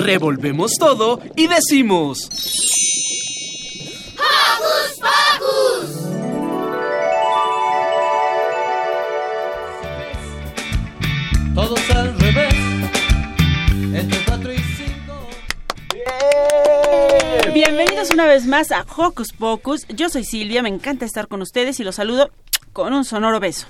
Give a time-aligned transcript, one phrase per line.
[0.00, 2.30] Revolvemos todo y decimos...
[4.16, 5.90] ¡Hocus Pocus!
[11.54, 12.54] Todos al revés.
[13.92, 15.28] Entre 4 y 5.
[17.52, 19.86] Bienvenidos una vez más a Hocus Pocus.
[19.88, 22.30] Yo soy Silvia, me encanta estar con ustedes y los saludo
[22.72, 23.66] con un sonoro beso.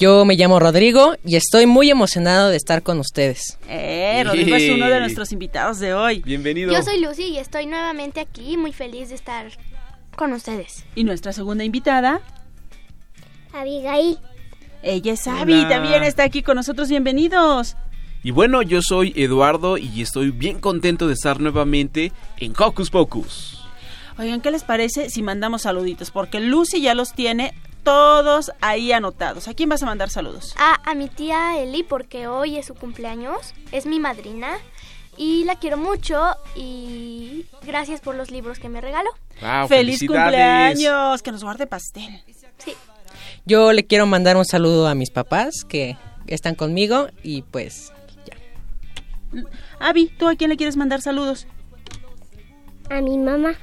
[0.00, 3.58] Yo me llamo Rodrigo y estoy muy emocionado de estar con ustedes.
[3.68, 6.22] Eh, Rodrigo es uno de nuestros invitados de hoy.
[6.24, 6.72] Bienvenido.
[6.72, 9.52] Yo soy Lucy y estoy nuevamente aquí, muy feliz de estar
[10.16, 10.86] con ustedes.
[10.94, 12.22] Y nuestra segunda invitada,
[13.52, 14.18] Abigail.
[14.82, 15.68] ella es Abby, Hola.
[15.68, 16.88] también está aquí con nosotros.
[16.88, 17.76] Bienvenidos.
[18.22, 23.62] Y bueno, yo soy Eduardo y estoy bien contento de estar nuevamente en Hocus Pocus.
[24.18, 26.10] Oigan, ¿qué les parece si mandamos saluditos?
[26.10, 29.48] Porque Lucy ya los tiene todos ahí anotados.
[29.48, 30.54] ¿A quién vas a mandar saludos?
[30.58, 34.58] A, a mi tía Eli, porque hoy es su cumpleaños, es mi madrina
[35.16, 39.10] y la quiero mucho y gracias por los libros que me regaló.
[39.42, 41.22] Wow, ¡Feliz cumpleaños!
[41.22, 42.22] Que nos guarde pastel.
[42.58, 42.74] Sí.
[43.44, 47.92] Yo le quiero mandar un saludo a mis papás que están conmigo y pues
[48.26, 49.42] ya.
[49.78, 51.46] Abby, ¿tú a quién le quieres mandar saludos?
[52.88, 53.56] A mi mamá.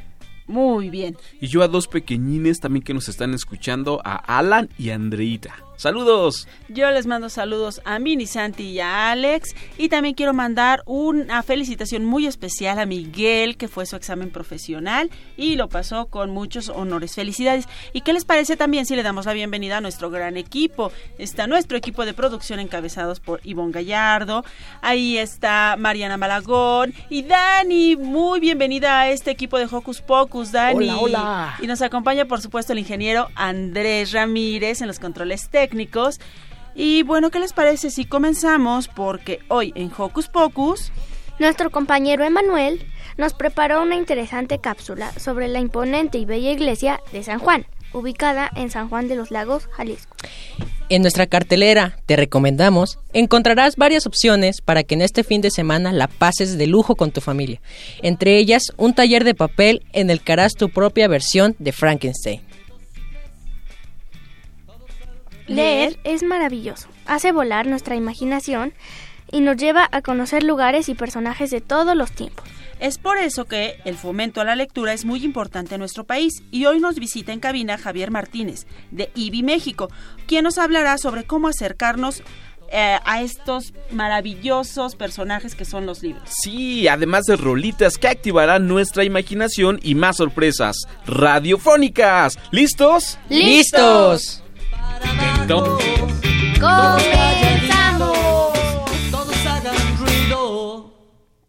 [0.48, 1.18] Muy bien.
[1.42, 5.67] Y yo a dos pequeñines también que nos están escuchando, a Alan y a Andreita.
[5.78, 6.48] ¡Saludos!
[6.70, 9.56] Yo les mando saludos a Mini Santi y a Alex.
[9.78, 15.12] Y también quiero mandar una felicitación muy especial a Miguel, que fue su examen profesional
[15.38, 17.14] y lo pasó con muchos honores.
[17.14, 17.68] Felicidades.
[17.94, 20.92] ¿Y qué les parece también si le damos la bienvenida a nuestro gran equipo?
[21.20, 24.44] Está nuestro equipo de producción encabezados por Ivonne Gallardo.
[24.82, 27.96] Ahí está Mariana Malagón y Dani.
[27.98, 30.90] Muy bienvenida a este equipo de Hocus Pocus, Dani.
[30.90, 31.56] Hola, hola.
[31.62, 35.67] Y nos acompaña, por supuesto, el ingeniero Andrés Ramírez en los controles técnicos.
[36.76, 38.88] Y bueno, ¿qué les parece si comenzamos?
[38.88, 40.92] Porque hoy en Hocus Pocus,
[41.40, 42.84] Nuestro compañero Emanuel
[43.16, 48.50] nos preparó una interesante cápsula sobre la imponente y bella iglesia de San Juan, ubicada
[48.56, 50.16] en San Juan de los Lagos, Jalisco.
[50.90, 55.92] En nuestra cartelera, te recomendamos, encontrarás varias opciones para que en este fin de semana
[55.92, 57.62] la pases de lujo con tu familia.
[58.02, 62.47] Entre ellas, un taller de papel en el que harás tu propia versión de Frankenstein.
[65.48, 68.74] Leer es maravilloso, hace volar nuestra imaginación
[69.32, 72.46] y nos lleva a conocer lugares y personajes de todos los tiempos.
[72.80, 76.44] es por eso que el fomento a la lectura es muy importante en nuestro país.
[76.52, 79.90] Y hoy nos visita en cabina Javier Martínez, de IBI México,
[80.28, 82.22] quien nos hablará sobre cómo acercarnos
[82.70, 86.30] eh, a estos maravillosos personajes que son los libros.
[86.30, 90.76] Sí, además de rolitas que activarán nuestra imaginación y más sorpresas
[91.06, 92.38] radiofónicas.
[92.52, 93.18] ¿Listos?
[93.30, 94.44] ¡Listos!
[95.42, 96.00] Entonces,
[96.60, 98.54] ¡Comenzamos!
[99.12, 100.94] Todos hagan ruido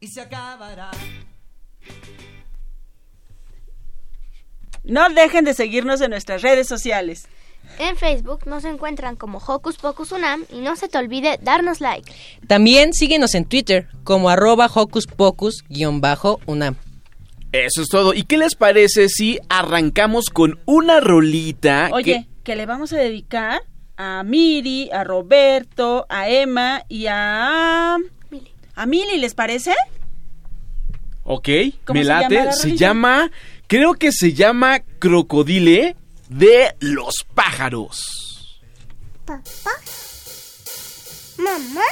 [0.01, 0.91] y se acabará.
[4.85, 7.29] No dejen de seguirnos en nuestras redes sociales.
[7.79, 12.11] En Facebook nos encuentran como Hocus Pocus Unam y no se te olvide darnos like.
[12.47, 16.77] También síguenos en Twitter como arroba hocus pocus-unam.
[17.53, 18.15] eso es todo.
[18.15, 21.91] ¿Y qué les parece si arrancamos con una rolita?
[21.93, 22.27] Oye, que
[22.57, 23.63] le vamos a dedicar
[23.97, 27.97] a Miri, a Roberto, a Emma y a...
[28.31, 28.51] Mili.
[28.75, 29.75] A Mili, ¿les parece?
[31.25, 31.49] Ok,
[31.85, 32.35] ¿Cómo me se late.
[32.35, 33.31] llama la se llama,
[33.67, 35.97] creo que se llama Crocodile
[36.29, 38.61] de los pájaros.
[39.27, 39.43] Papá.
[41.37, 41.83] Mamá.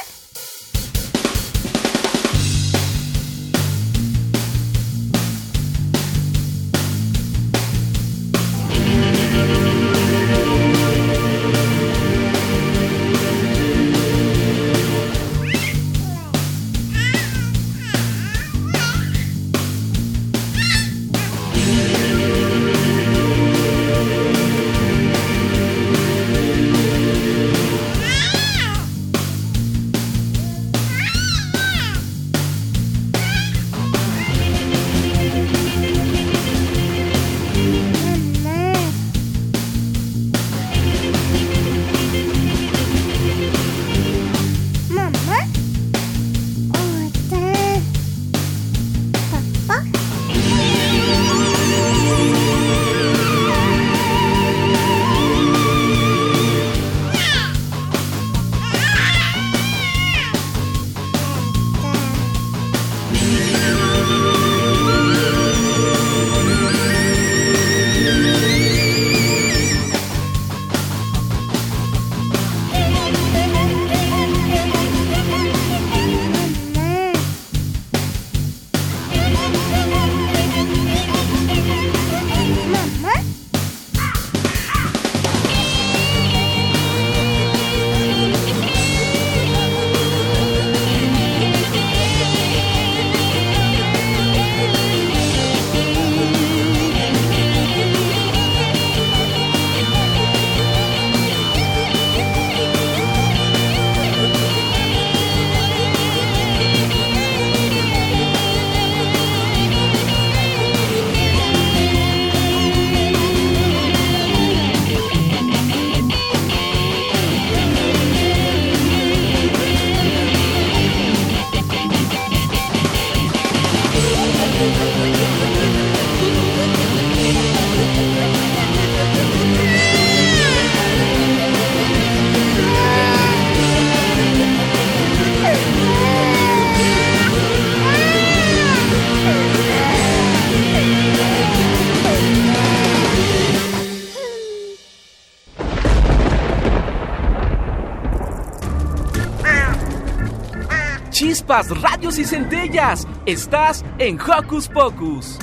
[151.57, 153.07] Chispas, radios y centellas.
[153.25, 155.37] Estás en Hocus Pocus.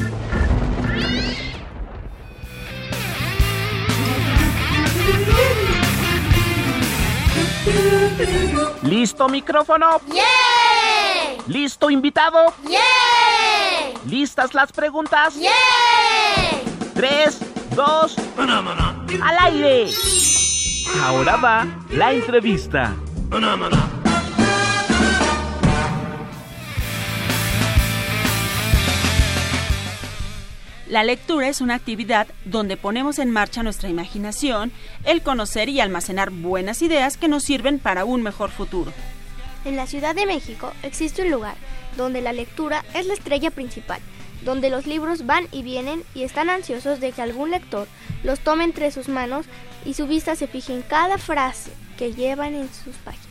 [8.82, 10.00] ¿Listo micrófono?
[10.08, 11.38] ¡Yay!
[11.46, 12.54] ¿Listo invitado?
[12.64, 13.94] ¡Yay!
[14.06, 15.34] ¿Listas las preguntas?
[15.36, 15.52] ¡Yay!
[16.94, 17.40] Tres,
[17.74, 19.90] dos, al aire.
[21.02, 22.94] Ahora va la entrevista.
[30.94, 34.70] La lectura es una actividad donde ponemos en marcha nuestra imaginación,
[35.02, 38.92] el conocer y almacenar buenas ideas que nos sirven para un mejor futuro.
[39.64, 41.56] En la Ciudad de México existe un lugar
[41.96, 44.00] donde la lectura es la estrella principal,
[44.44, 47.88] donde los libros van y vienen y están ansiosos de que algún lector
[48.22, 49.46] los tome entre sus manos
[49.84, 53.23] y su vista se fije en cada frase que llevan en sus páginas.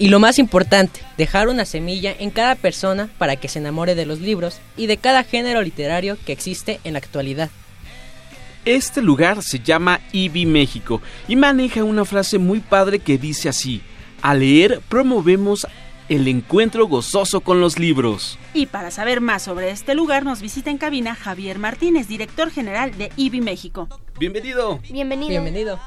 [0.00, 4.06] Y lo más importante, dejar una semilla en cada persona para que se enamore de
[4.06, 7.50] los libros y de cada género literario que existe en la actualidad.
[8.64, 13.82] Este lugar se llama IBI México y maneja una frase muy padre que dice así,
[14.22, 15.66] al leer promovemos
[16.08, 18.38] el encuentro gozoso con los libros.
[18.54, 22.96] Y para saber más sobre este lugar nos visita en cabina Javier Martínez, director general
[22.96, 23.86] de IBI México.
[24.18, 24.80] Bienvenido.
[24.90, 25.28] Bienvenido.
[25.28, 25.78] Bienvenido.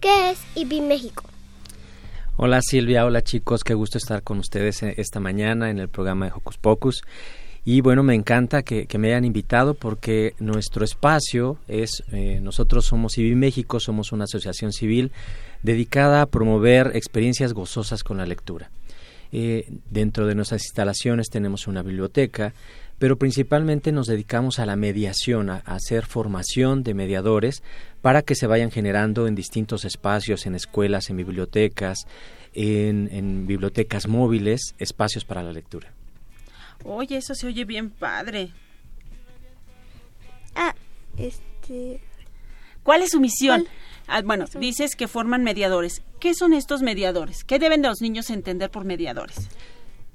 [0.00, 1.22] ¿Qué es IBI México?
[2.44, 6.26] Hola Silvia, hola chicos, qué gusto estar con ustedes eh, esta mañana en el programa
[6.26, 7.02] de Hocus Pocus.
[7.64, 13.16] Y bueno, me encanta que, me hayan invitado porque nuestro espacio es, eh, nosotros somos
[13.16, 15.12] IBI México, somos una asociación civil
[15.62, 18.72] dedicada a promover experiencias gozosas con la lectura.
[19.30, 22.54] Eh, dentro de nuestras instalaciones tenemos una biblioteca,
[23.02, 27.64] pero principalmente nos dedicamos a la mediación, a, a hacer formación de mediadores
[28.00, 32.06] para que se vayan generando en distintos espacios, en escuelas, en bibliotecas,
[32.54, 35.92] en, en bibliotecas móviles, espacios para la lectura.
[36.84, 38.52] Oye, eso se oye bien padre.
[40.54, 40.72] Ah,
[41.16, 42.00] este...
[42.84, 43.66] ¿Cuál es su misión?
[44.06, 46.02] Ah, bueno, dices que forman mediadores.
[46.20, 47.42] ¿Qué son estos mediadores?
[47.42, 49.48] ¿Qué deben de los niños entender por mediadores?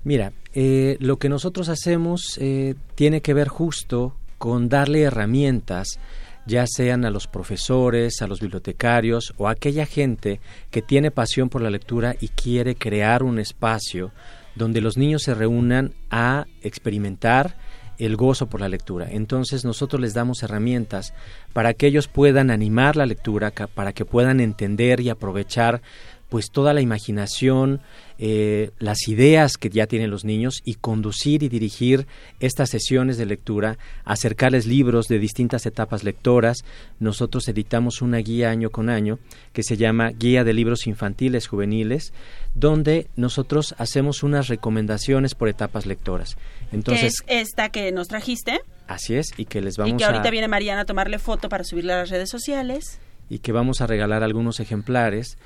[0.08, 6.00] Mira, eh, lo que nosotros hacemos eh, tiene que ver justo con darle herramientas,
[6.46, 10.40] ya sean a los profesores, a los bibliotecarios o a aquella gente
[10.72, 14.14] que tiene pasión por la lectura y quiere crear un espacio
[14.56, 17.58] donde los niños se reúnan a experimentar
[17.98, 19.08] el gozo por la lectura.
[19.12, 21.14] Entonces nosotros les damos herramientas
[21.52, 25.82] para que ellos puedan animar la lectura, para que puedan entender y aprovechar
[26.30, 27.80] pues toda la imaginación,
[28.20, 32.08] eh, las ideas que ya tienen los niños y conducir y dirigir
[32.40, 36.66] estas sesiones de lectura, acercarles libros de distintas etapas lectoras.
[37.00, 39.20] Nosotros editamos una guía año con año
[39.54, 42.12] que se llama Guía de Libros Infantiles Juveniles,
[42.56, 46.38] donde nosotros hacemos unas recomendaciones por etapas lectoras.
[46.72, 50.28] Entonces, es esta que nos trajiste así es, y que les vamos y que ahorita
[50.28, 53.00] a viene Mariana a tomarle foto para subirla a las redes sociales.
[53.30, 55.38] y que vamos a regalar algunos ejemplares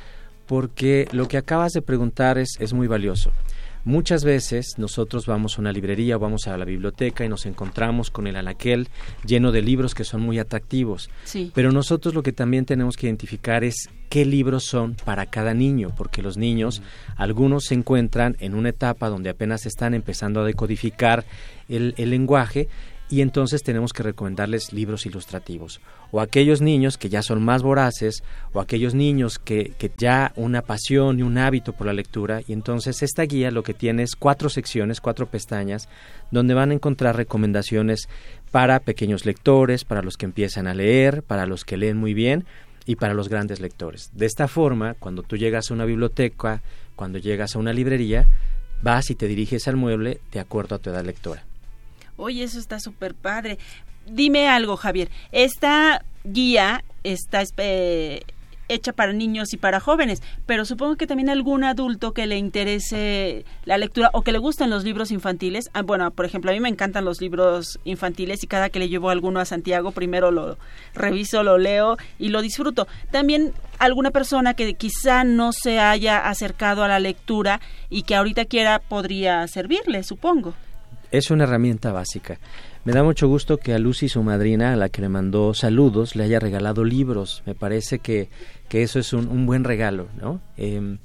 [0.51, 3.31] porque lo que acabas de preguntar es, es muy valioso.
[3.86, 8.12] Muchas veces nosotros vamos a una librería o vamos a la biblioteca y nos encontramos
[8.12, 8.89] con el anaquel
[9.25, 11.10] lleno de libros que son muy atractivos.
[11.24, 11.53] Sí.
[11.55, 15.93] Pero nosotros lo que también tenemos que identificar es qué libros son para cada niño,
[15.96, 16.81] porque los niños,
[17.15, 21.24] algunos se encuentran en una etapa donde apenas están empezando a decodificar
[21.70, 22.67] el, el lenguaje
[23.11, 25.81] y entonces tenemos que recomendarles libros ilustrativos.
[26.11, 30.61] O aquellos niños que ya son más voraces, o aquellos niños que, que ya una
[30.61, 34.15] pasión y un hábito por la lectura, y entonces esta guía lo que tiene es
[34.15, 35.89] cuatro secciones, cuatro pestañas,
[36.31, 38.07] donde van a encontrar recomendaciones
[38.49, 42.45] para pequeños lectores, para los que empiezan a leer, para los que leen muy bien
[42.85, 44.09] y para los grandes lectores.
[44.13, 46.61] De esta forma, cuando tú llegas a una biblioteca,
[46.95, 48.25] cuando llegas a una librería,
[48.81, 51.43] vas y te diriges al mueble de acuerdo a tu edad lectora.
[52.21, 53.57] Oye, eso está súper padre.
[54.05, 55.09] Dime algo, Javier.
[55.31, 57.43] Esta guía está
[58.69, 63.43] hecha para niños y para jóvenes, pero supongo que también algún adulto que le interese
[63.65, 65.69] la lectura o que le gusten los libros infantiles.
[65.73, 68.87] Ah, bueno, por ejemplo, a mí me encantan los libros infantiles y cada que le
[68.87, 70.57] llevo alguno a Santiago, primero lo
[70.93, 72.87] reviso, lo leo y lo disfruto.
[73.09, 77.59] También alguna persona que quizá no se haya acercado a la lectura
[77.89, 80.53] y que ahorita quiera podría servirle, supongo.
[81.11, 82.39] Es una herramienta básica.
[82.85, 86.15] Me da mucho gusto que a Lucy, su madrina, a la que le mandó saludos,
[86.15, 87.43] le haya regalado libros.
[87.45, 88.29] Me parece que,
[88.69, 90.41] que eso es un, un buen regalo, ¿no?
[90.57, 90.97] Eh,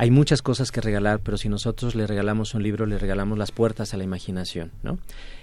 [0.00, 3.52] hay muchas cosas que regalar, pero si nosotros le regalamos un libro, le regalamos las
[3.52, 4.98] puertas a la imaginación, ¿no?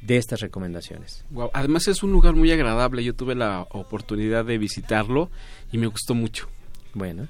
[0.00, 1.24] de estas recomendaciones.
[1.30, 1.50] Wow.
[1.54, 3.04] Además es un lugar muy agradable.
[3.04, 5.30] Yo tuve la oportunidad de visitarlo
[5.72, 6.48] y me gustó mucho.
[6.92, 7.28] Bueno.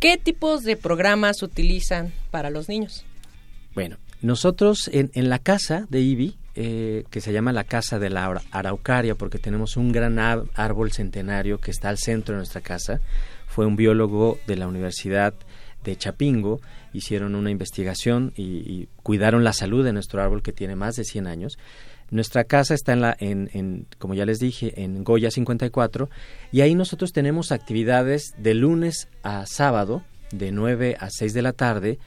[0.00, 3.04] ¿Qué tipos de programas utilizan para los niños?
[3.74, 8.10] Bueno, nosotros en, en la casa de IBI, eh, que se llama la Casa de
[8.10, 13.00] la Araucaria, porque tenemos un gran árbol centenario que está al centro de nuestra casa,
[13.46, 15.34] fue un biólogo de la Universidad
[15.84, 16.60] de Chapingo,
[16.92, 21.28] hicieron una investigación y, cuidaron la salud de nuestro árbol que tiene más de 100
[21.28, 21.58] años.
[22.10, 26.10] Nuestra casa está en la, en, en, como ya les dije, en Goya 54
[26.50, 31.52] y ahí nosotros tenemos actividades de lunes a sábado, de 9 a 6 de la
[31.52, 31.98] tarde,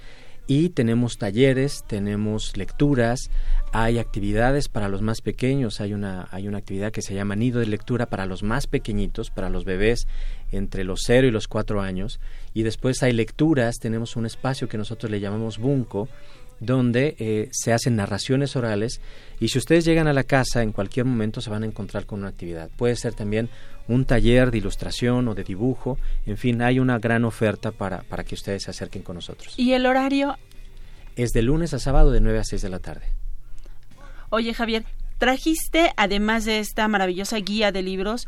[0.51, 3.29] y tenemos talleres, tenemos lecturas,
[3.71, 7.61] hay actividades para los más pequeños, hay una, hay una actividad que se llama Nido
[7.61, 10.07] de Lectura para los más pequeñitos, para los bebés
[10.51, 12.19] entre los 0 y los 4 años,
[12.53, 16.09] y después hay lecturas, tenemos un espacio que nosotros le llamamos Bunco,
[16.59, 18.99] donde eh, se hacen narraciones orales
[19.39, 22.19] y si ustedes llegan a la casa en cualquier momento se van a encontrar con
[22.19, 22.69] una actividad.
[22.75, 23.49] Puede ser también
[23.87, 28.23] un taller de ilustración o de dibujo, en fin, hay una gran oferta para, para
[28.23, 29.53] que ustedes se acerquen con nosotros.
[29.57, 30.37] ¿Y el horario?
[31.15, 33.05] Es de lunes a sábado de 9 a 6 de la tarde.
[34.29, 34.85] Oye Javier,
[35.17, 38.27] trajiste además de esta maravillosa guía de libros,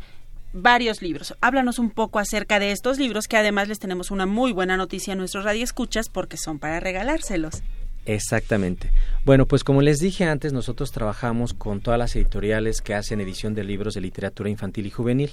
[0.52, 1.34] varios libros.
[1.40, 5.14] Háblanos un poco acerca de estos libros que además les tenemos una muy buena noticia
[5.14, 7.62] a nuestros radioescuchas porque son para regalárselos.
[8.06, 8.90] Exactamente.
[9.24, 13.54] Bueno, pues como les dije antes, nosotros trabajamos con todas las editoriales que hacen edición
[13.54, 15.30] de libros de literatura infantil y juvenil.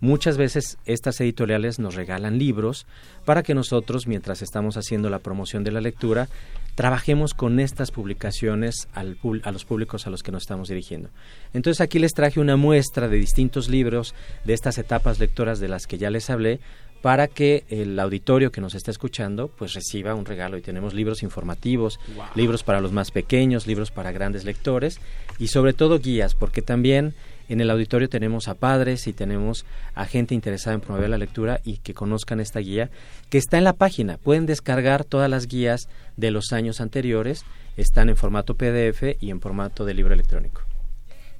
[0.00, 2.88] Muchas veces estas editoriales nos regalan libros
[3.24, 6.28] para que nosotros, mientras estamos haciendo la promoción de la lectura,
[6.74, 11.08] trabajemos con estas publicaciones al, a los públicos a los que nos estamos dirigiendo.
[11.54, 15.86] Entonces aquí les traje una muestra de distintos libros de estas etapas lectoras de las
[15.86, 16.58] que ya les hablé
[17.02, 21.22] para que el auditorio que nos está escuchando pues reciba un regalo y tenemos libros
[21.22, 22.26] informativos, wow.
[22.34, 25.00] libros para los más pequeños, libros para grandes lectores
[25.38, 27.14] y sobre todo guías porque también
[27.48, 29.64] en el auditorio tenemos a padres y tenemos
[29.94, 32.90] a gente interesada en promover la lectura y que conozcan esta guía
[33.30, 34.18] que está en la página.
[34.18, 37.44] Pueden descargar todas las guías de los años anteriores,
[37.76, 40.62] están en formato PDF y en formato de libro electrónico.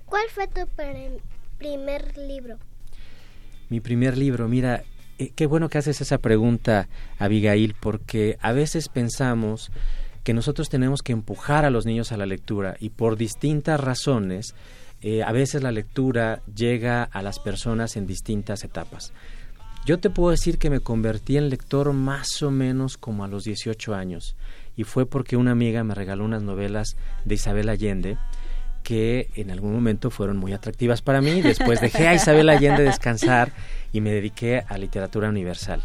[0.07, 0.67] ¿Cuál fue tu
[1.59, 2.57] primer libro?
[3.69, 4.85] Mi primer libro, mira,
[5.19, 9.71] eh, qué bueno que haces esa pregunta, Abigail, porque a veces pensamos
[10.25, 14.55] que nosotros tenemos que empujar a los niños a la lectura y por distintas razones,
[15.01, 19.13] eh, a veces la lectura llega a las personas en distintas etapas.
[19.87, 23.45] Yo te puedo decir que me convertí en lector más o menos como a los
[23.45, 24.37] 18 años
[24.77, 28.19] y fue porque una amiga me regaló unas novelas de Isabel Allende
[28.83, 31.41] que en algún momento fueron muy atractivas para mí.
[31.43, 33.53] Después dejé a Isabel Allende descansar
[33.93, 35.83] y me dediqué a literatura universal.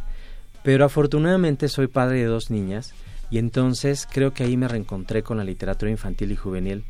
[0.63, 2.93] Pero afortunadamente soy padre de dos niñas
[3.29, 6.83] y entonces creo que ahí me reencontré con la literatura infantil y juvenil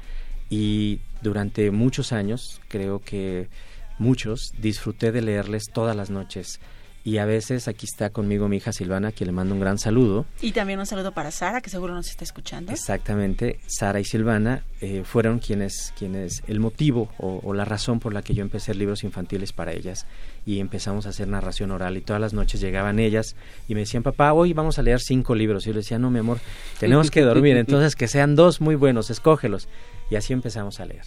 [0.49, 3.49] y durante muchos años, creo que
[3.97, 6.59] muchos, disfruté de leerles todas las noches
[7.03, 10.25] y a veces aquí está conmigo mi hija Silvana, que le mando un gran saludo.
[10.41, 12.71] Y también un saludo para Sara, que seguro nos está escuchando.
[12.71, 18.13] Exactamente, Sara y Silvana eh, fueron quienes, quienes, el motivo o, o, la razón por
[18.13, 20.05] la que yo empecé libros infantiles para ellas
[20.45, 23.35] y empezamos a hacer narración oral y todas las noches llegaban ellas
[23.67, 25.65] y me decían, papá, hoy vamos a leer cinco libros.
[25.65, 26.39] Y yo le decía, no, mi amor,
[26.79, 29.67] tenemos que dormir, entonces que sean dos muy buenos, escógelos.
[30.09, 31.03] Y así empezamos a leer.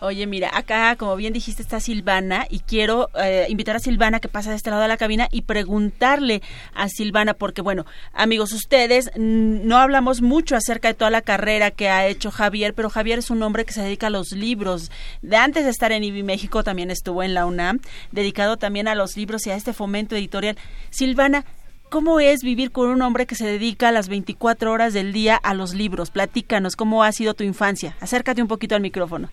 [0.00, 4.28] Oye, mira, acá, como bien dijiste, está Silvana y quiero eh, invitar a Silvana que
[4.28, 6.42] pasa de este lado de la cabina y preguntarle
[6.74, 11.88] a Silvana, porque bueno, amigos, ustedes no hablamos mucho acerca de toda la carrera que
[11.88, 14.90] ha hecho Javier, pero Javier es un hombre que se dedica a los libros.
[15.22, 17.80] De antes de estar en IBI México, también estuvo en la UNAM,
[18.12, 20.58] dedicado también a los libros y a este fomento editorial.
[20.90, 21.44] Silvana,
[21.88, 25.54] ¿Cómo es vivir con un hombre que se dedica las 24 horas del día a
[25.54, 26.10] los libros?
[26.10, 27.96] Platícanos, ¿cómo ha sido tu infancia?
[28.00, 29.30] Acércate un poquito al micrófono.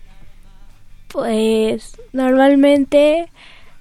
[1.14, 3.28] Pues normalmente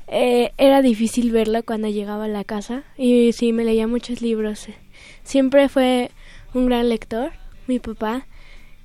[0.08, 4.68] eh, era difícil verla cuando llegaba a la casa y sí, me leía muchos libros.
[5.24, 6.12] Siempre fue
[6.54, 7.32] un gran lector,
[7.66, 8.28] mi papá,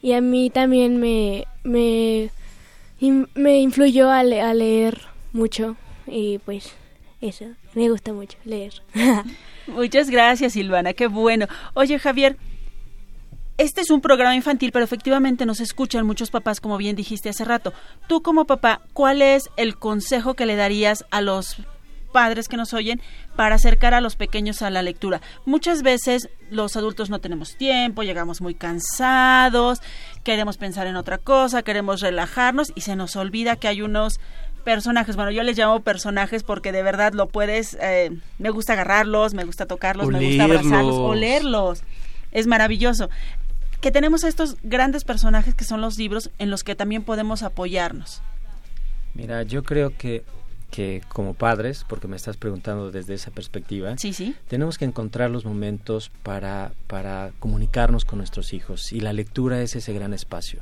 [0.01, 2.31] y a mí también me, me,
[3.35, 4.99] me influyó a, a leer
[5.35, 5.77] mucho
[6.07, 6.73] y pues
[7.21, 8.73] eso, me gusta mucho leer.
[9.67, 11.49] Muchas gracias, Silvana, qué bueno.
[11.75, 12.39] Oye, Javier,
[13.59, 17.45] este es un programa infantil, pero efectivamente nos escuchan muchos papás, como bien dijiste hace
[17.45, 17.73] rato.
[18.07, 21.57] Tú como papá, ¿cuál es el consejo que le darías a los
[22.13, 23.01] padres que nos oyen
[23.37, 25.21] para acercar a los pequeños a la lectura?
[25.45, 29.81] Muchas veces los adultos no tenemos tiempo, llegamos muy cansados,
[30.23, 34.21] queremos pensar en otra cosa, queremos relajarnos y se nos olvida que hay unos
[34.65, 39.35] personajes, bueno, yo les llamo personajes porque de verdad lo puedes, eh, me gusta agarrarlos,
[39.35, 41.81] me gusta tocarlos, me gusta abrazarlos, Olerlos.
[41.81, 41.83] olerlos.
[42.31, 43.09] Es maravilloso.
[43.81, 47.43] Que tenemos a estos grandes personajes que son los libros en los que también podemos
[47.43, 48.23] apoyarnos.
[49.15, 50.25] Mira, yo creo que,
[50.71, 54.35] que como padres, porque me estás preguntando desde esa perspectiva, Sí, sí.
[54.49, 59.77] tenemos que encontrar los momentos para, para comunicarnos con nuestros hijos y la lectura es
[59.77, 60.61] ese gran espacio.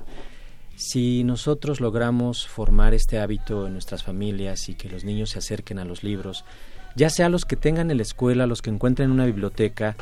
[0.77, 5.79] Si nosotros logramos formar este hábito en nuestras familias y que los niños se acerquen
[5.79, 6.45] a los libros,
[6.97, 9.97] ya sea los que tengan en la escuela, los que encuentren en una biblioteca,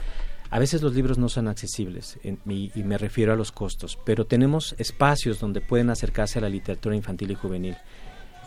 [0.55, 3.99] a veces los libros no son accesibles en- y, y me refiero a los costos,
[4.05, 7.77] pero tenemos espacios donde pueden acercarse a la literatura infantil y juvenil.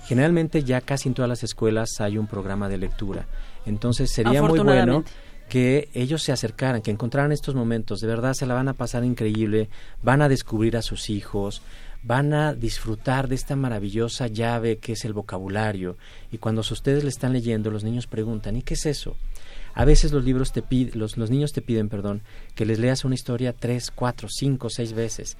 [0.05, 3.27] Generalmente ya casi en todas las escuelas hay un programa de lectura,
[3.65, 5.03] entonces sería muy bueno
[5.49, 9.03] que ellos se acercaran, que encontraran estos momentos, de verdad se la van a pasar
[9.03, 9.69] increíble,
[10.01, 11.61] van a descubrir a sus hijos,
[12.03, 15.97] van a disfrutar de esta maravillosa llave que es el vocabulario
[16.31, 19.17] y cuando ustedes le están leyendo los niños preguntan ¿y qué es eso?
[19.73, 22.21] A veces los libros te pid- los, los niños te piden, perdón,
[22.55, 25.37] que les leas una historia tres, cuatro, cinco, seis veces.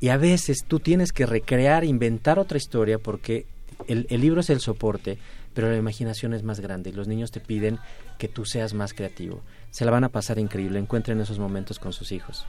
[0.00, 3.46] Y a veces tú tienes que recrear, inventar otra historia porque
[3.88, 5.18] el, el libro es el soporte,
[5.54, 7.78] pero la imaginación es más grande y los niños te piden
[8.18, 9.42] que tú seas más creativo.
[9.70, 12.46] Se la van a pasar increíble, encuentren esos momentos con sus hijos.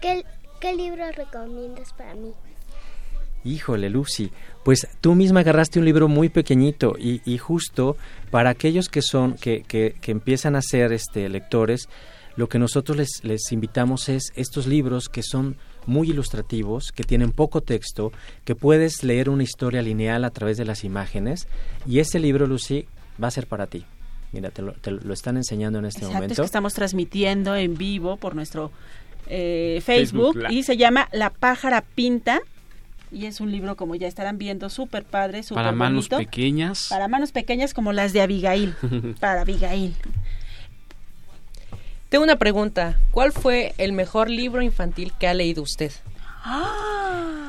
[0.00, 0.24] ¿Qué,
[0.60, 2.32] qué libro recomiendas para mí?
[3.46, 4.30] Híjole, Lucy,
[4.64, 7.96] pues tú misma agarraste un libro muy pequeñito y, y justo
[8.30, 11.88] para aquellos que son, que, que, que empiezan a ser este, lectores,
[12.34, 15.56] lo que nosotros les, les invitamos es estos libros que son
[15.86, 18.12] muy ilustrativos, que tienen poco texto,
[18.44, 21.46] que puedes leer una historia lineal a través de las imágenes
[21.86, 22.86] y ese libro, Lucy,
[23.22, 23.84] va a ser para ti.
[24.32, 26.42] Mira, te lo, te lo están enseñando en este Exacto, es momento.
[26.42, 28.72] que estamos transmitiendo en vivo por nuestro
[29.28, 32.40] eh, Facebook Facebook, y se llama La pájara pinta
[33.10, 36.30] y es un libro como ya estarán viendo súper padre, súper Para manos bonito.
[36.30, 36.88] pequeñas.
[36.88, 38.74] Para manos pequeñas como las de Abigail.
[39.20, 39.94] para Abigail.
[42.08, 42.98] Tengo una pregunta.
[43.10, 45.92] ¿Cuál fue el mejor libro infantil que ha leído usted?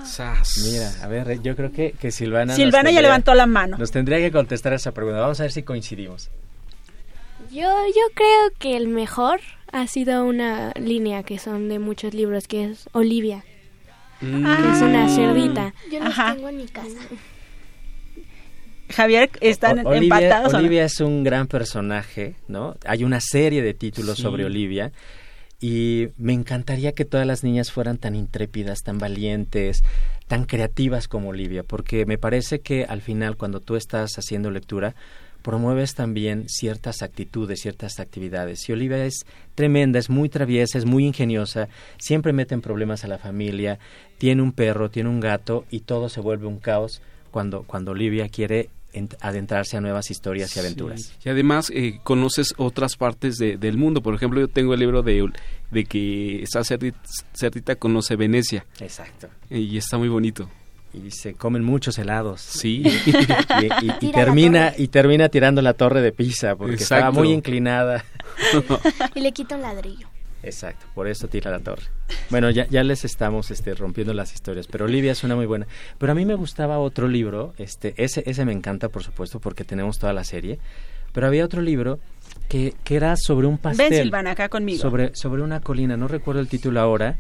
[0.04, 0.58] Sas.
[0.66, 2.56] Mira, a ver, yo creo que, que Silvana...
[2.56, 3.78] Silvana ya levantó la mano.
[3.78, 5.20] Nos tendría que contestar esa pregunta.
[5.20, 6.30] Vamos a ver si coincidimos.
[7.52, 9.40] Yo, yo creo que el mejor
[9.72, 13.44] ha sido una línea que son de muchos libros, que es Olivia,
[14.22, 14.46] Mm.
[14.46, 15.74] que es una cerdita.
[15.92, 16.34] Yo los Ajá.
[16.36, 16.98] tengo en mi casa.
[18.90, 20.54] Javier, están O- Olivia, empatados.
[20.54, 22.76] Olivia es un gran personaje, ¿no?
[22.86, 24.22] Hay una serie de títulos Sí.
[24.24, 24.92] sobre Olivia
[25.60, 29.84] y me encantaría que todas las niñas fueran tan intrépidas, tan valientes,
[30.28, 34.96] tan creativas como Olivia, porque me parece que al final cuando tú estás haciendo lectura
[35.48, 38.68] promueves también ciertas actitudes, ciertas actividades.
[38.68, 43.08] Y Olivia es tremenda, es muy traviesa, es muy ingeniosa, siempre mete en problemas a
[43.08, 43.80] la familia,
[44.18, 48.28] tiene un perro, tiene un gato y todo se vuelve un caos cuando, cuando Olivia
[48.28, 51.02] quiere ent- adentrarse a nuevas historias y aventuras.
[51.04, 51.14] Sí.
[51.24, 54.02] Y además eh, conoces otras partes de- del mundo.
[54.02, 55.32] Por ejemplo, yo tengo el libro de,
[55.72, 57.00] de que esta cerdita,
[57.34, 58.66] cerdita conoce Venecia.
[58.82, 59.30] Exacto.
[59.50, 60.50] Y está muy bonito.
[60.94, 62.42] Y se comen muchos helados.
[62.42, 62.84] Sí.
[64.02, 67.20] Y, termina, y termina tirando la torre de Pisa porque estaba Exacto.
[67.20, 68.04] muy inclinada.
[69.16, 70.08] Y le quito un ladrillo.
[70.44, 71.84] Exacto, por eso tira la torre.
[72.30, 75.68] Bueno, ya, ya les estamos este, rompiendo las historias, pero Olivia es una muy buena.
[75.98, 79.64] Pero a mí me gustaba otro libro, este, ese, ese me encanta, por supuesto, porque
[79.64, 80.60] tenemos toda la serie.
[81.12, 82.00] Pero había otro libro
[82.48, 83.90] que, que era sobre un pastel.
[83.90, 84.82] Ven, Silvana, acá conmigo.
[84.82, 87.18] Sobre, sobre una colina, no recuerdo el título ahora,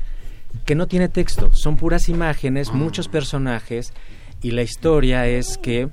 [0.66, 3.94] que no tiene texto, son puras imágenes, muchos personajes,
[4.42, 5.90] y la historia es que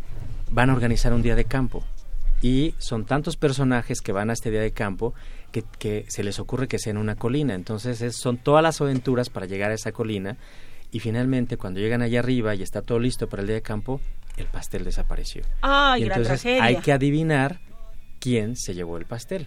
[0.51, 1.85] van a organizar un día de campo.
[2.43, 5.15] Y son tantos personajes que van a este día de campo
[5.51, 7.55] que, que se les ocurre que sea en una colina.
[7.55, 10.37] Entonces es- son todas las aventuras para llegar a esa colina.
[10.93, 14.01] Y finalmente, cuando llegan allá arriba y está todo listo para el día de campo,
[14.37, 15.43] el pastel desapareció.
[15.63, 16.65] Ay, y entonces tragedia.
[16.65, 17.61] hay que adivinar
[18.21, 19.47] quién se llevó el pastel.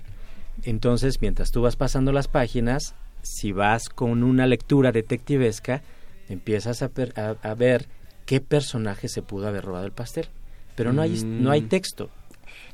[0.63, 2.95] Entonces, mientras tú vas pasando las páginas,
[3.35, 5.81] si vas con una lectura detectivesca,
[6.29, 7.87] empiezas a, per- a- a ver
[8.25, 10.27] qué personaje se pudo haber robado el pastel.
[10.75, 11.43] Pero no hay, Mm.
[11.43, 12.09] no hay texto.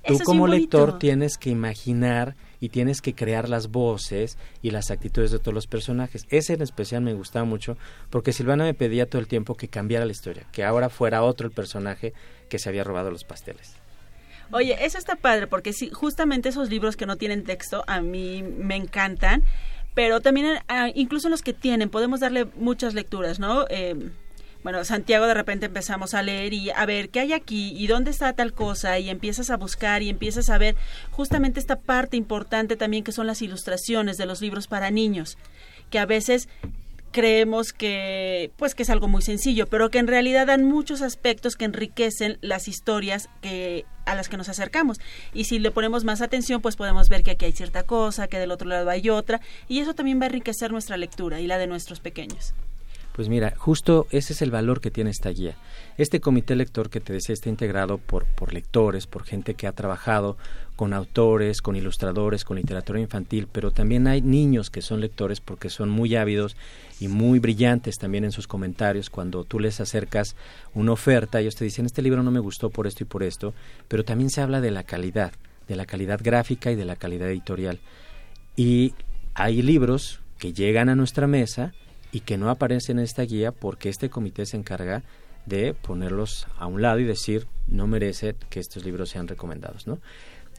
[0.05, 0.97] Tú Eso como lector bonito.
[0.99, 5.67] tienes que imaginar y tienes que crear las voces y las actitudes de todos los
[5.67, 6.25] personajes.
[6.29, 7.77] Ese en especial me gustaba mucho
[8.09, 11.47] porque Silvana me pedía todo el tiempo que cambiara la historia, que ahora fuera otro
[11.47, 12.13] el personaje
[12.49, 13.75] que se había robado los pasteles.
[14.51, 18.43] Oye, eso está padre porque sí, justamente esos libros que no tienen texto a mí
[18.43, 19.43] me encantan,
[19.93, 23.65] pero también ah, incluso los que tienen podemos darle muchas lecturas, ¿no?
[23.69, 24.11] Eh,
[24.63, 28.11] bueno, Santiago de repente empezamos a leer y a ver qué hay aquí y dónde
[28.11, 30.77] está tal cosa y empiezas a buscar y empiezas a ver
[31.11, 35.37] justamente esta parte importante también que son las ilustraciones de los libros para niños,
[35.89, 36.47] que a veces
[37.13, 41.55] creemos que pues que es algo muy sencillo, pero que en realidad dan muchos aspectos
[41.55, 44.99] que enriquecen las historias que a las que nos acercamos.
[45.33, 48.39] Y si le ponemos más atención, pues podemos ver que aquí hay cierta cosa, que
[48.39, 51.57] del otro lado hay otra, y eso también va a enriquecer nuestra lectura y la
[51.57, 52.53] de nuestros pequeños.
[53.13, 55.55] Pues mira, justo ese es el valor que tiene esta guía.
[55.99, 59.71] Este comité lector que te decía está integrado por, por lectores, por gente que ha
[59.71, 60.35] trabajado
[60.75, 65.69] con autores, con ilustradores, con literatura infantil, pero también hay niños que son lectores porque
[65.69, 66.57] son muy ávidos
[66.99, 69.11] y muy brillantes también en sus comentarios.
[69.11, 70.35] Cuando tú les acercas
[70.73, 73.53] una oferta, ellos te dicen, este libro no me gustó por esto y por esto,
[73.87, 75.33] pero también se habla de la calidad,
[75.67, 77.79] de la calidad gráfica y de la calidad editorial.
[78.55, 78.95] Y
[79.35, 81.73] hay libros que llegan a nuestra mesa
[82.13, 85.03] y que no aparecen en esta guía porque este comité se encarga
[85.47, 89.99] de ponerlos a un lado y decir no merece que estos libros sean recomendados, ¿no?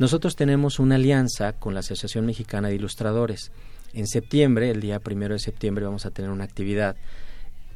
[0.00, 3.52] Nosotros tenemos una alianza con la Asociación Mexicana de Ilustradores.
[3.92, 6.96] En septiembre, el día primero de septiembre, vamos a tener una actividad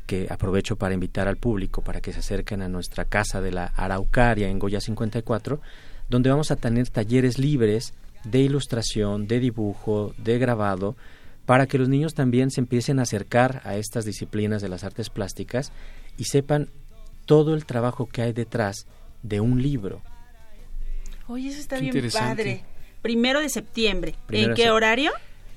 [0.07, 3.67] que aprovecho para invitar al público para que se acerquen a nuestra casa de la
[3.67, 5.61] Araucaria en Goya 54,
[6.09, 10.97] donde vamos a tener talleres libres de ilustración, de dibujo, de grabado,
[11.49, 15.09] para que los niños también se empiecen a acercar a estas disciplinas de las artes
[15.09, 15.73] plásticas
[16.19, 16.69] y sepan
[17.25, 18.87] todo el trabajo que hay detrás
[19.23, 20.03] de un libro.
[21.27, 22.65] Oye, eso está Qué bien padre.
[23.01, 24.15] Primero de septiembre.
[24.27, 25.11] Primero ¿En qué horario?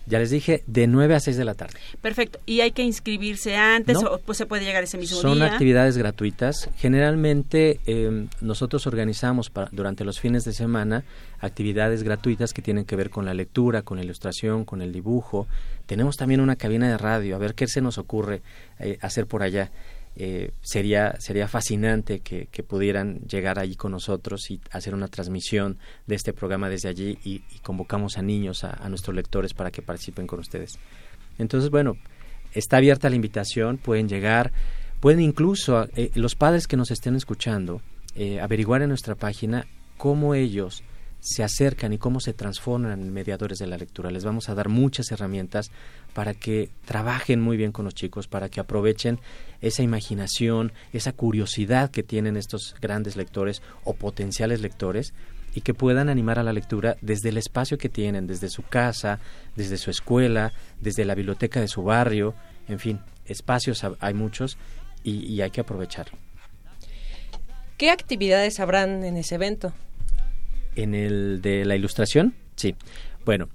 [0.08, 1.80] Ya les dije, de 9 a 6 de la tarde.
[2.02, 2.40] Perfecto.
[2.46, 4.10] ¿Y hay que inscribirse antes No.
[4.14, 5.46] o pues se puede llegar ese mismo Son día?
[5.46, 6.70] actividades gratuitas.
[6.78, 11.04] Generalmente eh, nosotros organizamos durante los fines de semana
[11.40, 15.48] actividades gratuitas que tienen que ver con la lectura, con la ilustración, con el dibujo.
[15.86, 18.42] Tenemos también una cabina de radio, a ver qué se nos ocurre
[18.80, 19.72] eh, hacer por allá.
[20.18, 26.16] Eh, sería sería fascinante que, pudieran llegar allí con nosotros y hacer una transmisión de
[26.16, 30.28] este programa desde allí y, convocamos a niños, a, a nuestros lectores para que participen
[30.28, 30.72] con ustedes.
[31.38, 31.98] Entonces, bueno,
[32.54, 34.52] está abierta la invitación, pueden llegar,
[35.00, 37.82] pueden incluso eh, los padres que nos estén escuchando
[38.16, 39.66] eh, averiguar en nuestra página
[39.98, 40.84] cómo ellos
[41.22, 44.12] se acercan y cómo se transforman en mediadores de la lectura.
[44.12, 45.72] Les vamos a dar muchas herramientas
[46.14, 49.20] para que trabajen muy bien con los chicos, para que aprovechen
[49.62, 55.14] esa imaginación, esa curiosidad que tienen estos grandes lectores o potenciales lectores
[55.54, 59.20] y que puedan animar a la lectura desde el espacio que tienen, desde su casa,
[59.56, 62.34] desde su escuela, desde la biblioteca de su barrio,
[62.68, 64.58] en fin, espacios ha- hay muchos
[65.04, 66.18] y, y hay que aprovecharlo.
[67.78, 69.74] ¿Qué actividades habrán en ese evento?
[70.76, 72.76] En el de la ilustración, sí.
[73.26, 73.50] Bueno,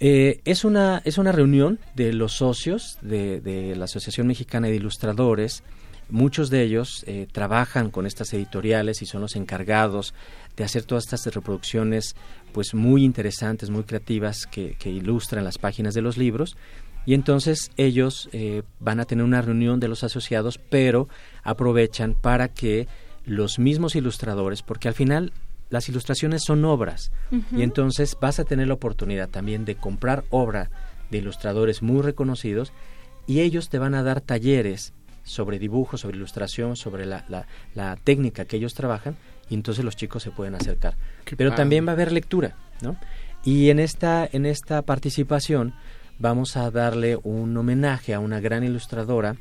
[0.00, 5.62] eh, es, una, es una reunión de los socios de, la Asociación Mexicana de Ilustradores.
[6.08, 10.14] Muchos de ellos eh, trabajan con estas editoriales y son los encargados
[10.56, 12.14] de hacer todas estas reproducciones
[12.52, 16.56] pues muy interesantes, muy creativas que, que ilustran las páginas de los libros.
[17.06, 21.08] Y entonces ellos eh, van a tener una reunión de los asociados, pero
[21.44, 22.88] aprovechan para que
[23.24, 25.32] los mismos ilustradores, porque al final
[25.70, 27.10] las ilustraciones son obras,
[27.54, 30.70] y entonces vas a tener la oportunidad también de comprar obra
[31.10, 32.72] de ilustradores muy reconocidos
[33.26, 34.92] y ellos te van a dar talleres
[35.24, 39.16] sobre dibujo, sobre ilustración, sobre la, la- la técnica que ellos trabajan
[39.50, 40.94] y entonces los chicos se pueden acercar.
[41.24, 41.62] Qué Pero padre.
[41.62, 42.96] también va a haber lectura, ¿no?
[43.44, 45.74] Y en esta, en esta participación
[46.18, 49.36] vamos a darle un homenaje a una gran ilustradora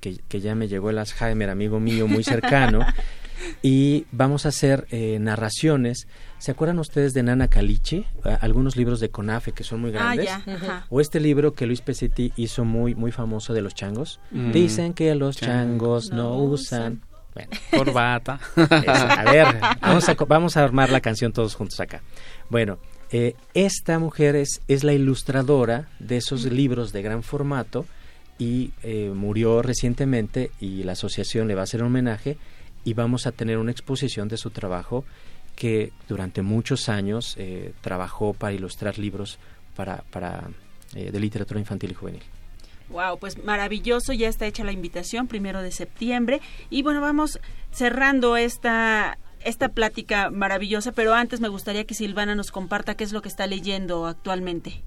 [0.00, 2.80] que, que ya me llegó el Alzheimer, amigo mío muy cercano,
[3.62, 6.06] y vamos a hacer eh, narraciones.
[6.38, 8.04] ¿Se acuerdan ustedes de Nana Caliche?
[8.40, 10.26] Algunos libros de Conafe que son muy Ah, grandes.
[10.26, 10.86] ya, ajá.
[10.90, 14.18] O este libro que Luis Pesetti hizo muy, muy famoso de los changos.
[14.32, 14.52] Mm.
[14.52, 17.00] Dicen que los Changos changos no usan.
[17.34, 17.50] Bueno.
[17.70, 18.38] Corbata.
[18.56, 19.46] Eso, a ver,
[19.80, 22.02] vamos a, co- vamos a armar la canción todos juntos acá.
[22.50, 22.78] Bueno,
[23.10, 27.86] eh, esta mujer es, es la ilustradora de esos libros de gran formato
[28.38, 32.36] y eh, murió recientemente y la asociación le va a hacer un homenaje
[32.84, 35.04] y vamos a tener una exposición de su trabajo
[35.56, 39.38] que durante muchos años eh, trabajó para ilustrar libros
[39.76, 40.48] para, para
[40.94, 42.22] eh, de literatura infantil y juvenil.
[42.88, 46.40] Wow, pues maravilloso, ya está hecha la invitación, primero de septiembre.
[46.68, 47.40] Y bueno, vamos
[47.70, 53.12] cerrando esta esta plática maravillosa, pero antes me gustaría que Silvana nos comparta qué es
[53.12, 54.82] lo que está leyendo actualmente.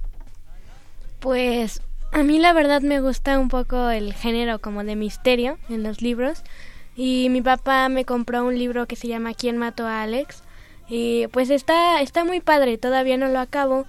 [1.19, 1.81] Pues
[2.13, 6.01] a mí la verdad me gusta un poco el género como de misterio en los
[6.01, 6.43] libros
[6.95, 10.43] y mi papá me compró un libro que se llama ¿Quién mató a Alex?
[10.87, 13.85] Y pues está, está muy padre, todavía no lo acabo,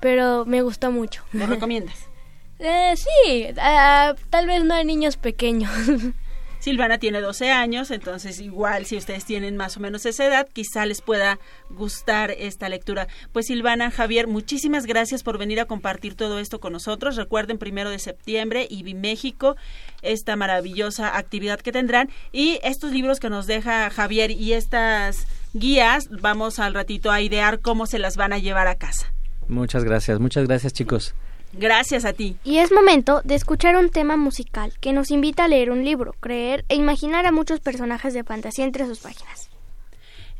[0.00, 1.22] pero me gustó mucho.
[1.32, 2.08] ¿Lo recomiendas?
[2.60, 5.72] Eh, sí, ah, tal vez no a niños pequeños.
[6.64, 10.86] Silvana tiene 12 años, entonces igual si ustedes tienen más o menos esa edad, quizá
[10.86, 13.06] les pueda gustar esta lectura.
[13.32, 17.16] Pues Silvana, Javier, muchísimas gracias por venir a compartir todo esto con nosotros.
[17.16, 19.56] Recuerden, primero de septiembre, IBI México,
[20.00, 22.08] esta maravillosa actividad que tendrán.
[22.32, 27.60] Y estos libros que nos deja Javier y estas guías, vamos al ratito a idear
[27.60, 29.12] cómo se las van a llevar a casa.
[29.48, 31.14] Muchas gracias, muchas gracias chicos.
[31.56, 32.36] Gracias a ti.
[32.44, 36.14] Y es momento de escuchar un tema musical que nos invita a leer un libro,
[36.20, 39.48] creer e imaginar a muchos personajes de fantasía entre sus páginas.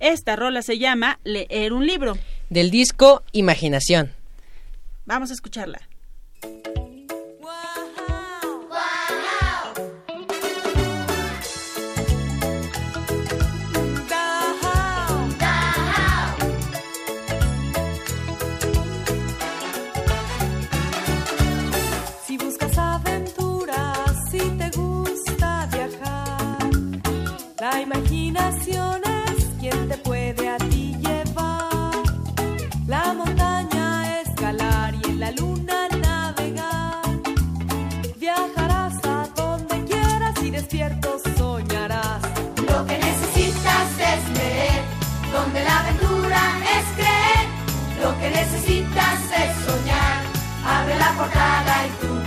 [0.01, 2.19] Esta rola se llama Leer un libro.
[2.51, 4.13] Del disco Imaginación.
[5.07, 5.81] Vamos a escucharla.
[27.65, 31.95] La imaginación es quien te puede a ti llevar.
[32.87, 37.05] La montaña escalar y en la luna navegar.
[38.21, 42.23] Viajarás a donde quieras y despierto soñarás.
[42.71, 44.83] Lo que necesitas es leer,
[45.33, 46.41] donde la aventura
[46.77, 47.45] es creer.
[48.03, 50.19] Lo que necesitas es soñar,
[50.77, 52.24] abre la portada y tú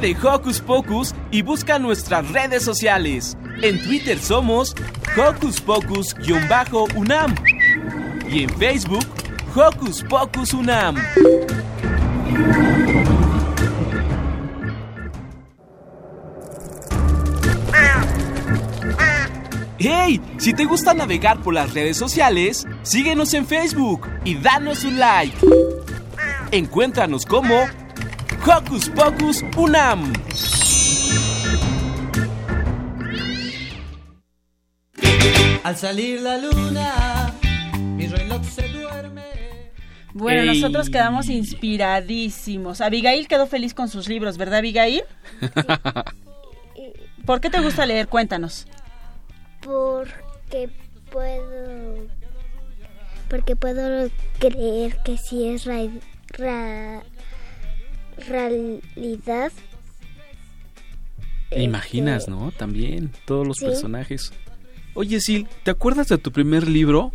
[0.00, 3.36] De Hocus Pocus y busca nuestras redes sociales.
[3.60, 4.74] En Twitter somos
[5.14, 7.34] Hocus Pocus-UNAM
[8.30, 9.04] y en Facebook
[9.54, 10.96] Hocus Pocus UNAM.
[19.78, 20.20] ¡Hey!
[20.38, 25.36] Si te gusta navegar por las redes sociales, síguenos en Facebook y danos un like.
[26.52, 27.66] Encuéntranos como
[28.46, 30.12] Hocus Pocus Unam.
[35.62, 37.32] Al salir la luna,
[37.96, 39.22] mi reloj se duerme.
[40.14, 40.46] Bueno, Ey.
[40.60, 42.80] nosotros quedamos inspiradísimos.
[42.80, 45.02] Abigail quedó feliz con sus libros, ¿verdad, Abigail?
[47.26, 48.08] ¿Por qué te gusta leer?
[48.08, 48.66] Cuéntanos.
[49.62, 50.70] Porque
[51.12, 52.06] puedo.
[53.28, 55.88] Porque puedo creer que sí es ra-
[56.30, 57.02] ra-
[58.20, 59.52] realidad.
[61.56, 62.52] Imaginas, ¿no?
[62.52, 63.66] También todos los Sí.
[63.66, 64.32] personajes.
[64.94, 67.12] Oye, Sil, ¿te acuerdas de tu primer libro?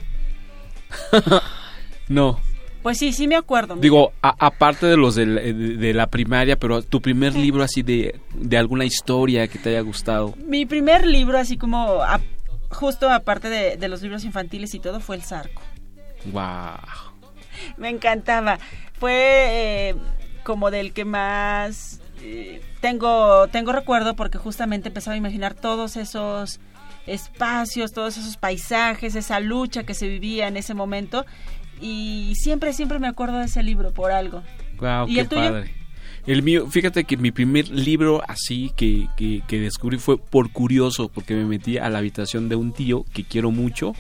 [2.10, 2.39] no.
[2.84, 3.76] Pues sí, sí me acuerdo.
[3.78, 7.82] Digo, a- aparte de los eh, de, de la primaria, pero tu primer libro así
[7.82, 10.36] de, de alguna historia que te haya gustado.
[10.46, 12.22] Mi primer libro, así como a-
[12.70, 15.62] justo aparte de, de los libros infantiles y todo, fue El Zarco.
[16.32, 16.78] Wow.
[17.78, 18.60] Me encantaba.
[19.00, 19.13] Fue
[19.89, 19.96] eh,
[20.45, 26.62] como del que más eh, tengo, tengo recuerdo porque justamente empezaba a imaginar todos esos
[27.08, 31.25] espacios, todos esos paisajes, esa lucha que se vivía en ese momento.
[31.81, 34.43] Y siempre, siempre me acuerdo de ese libro por algo.
[34.79, 35.41] Wow, ¿Y qué el tuyo?
[35.41, 35.73] padre.
[36.27, 41.10] El mío, fíjate que mi primer libro así que, que, que descubrí fue por curioso,
[41.10, 43.93] porque me metí a la habitación de un tío que quiero mucho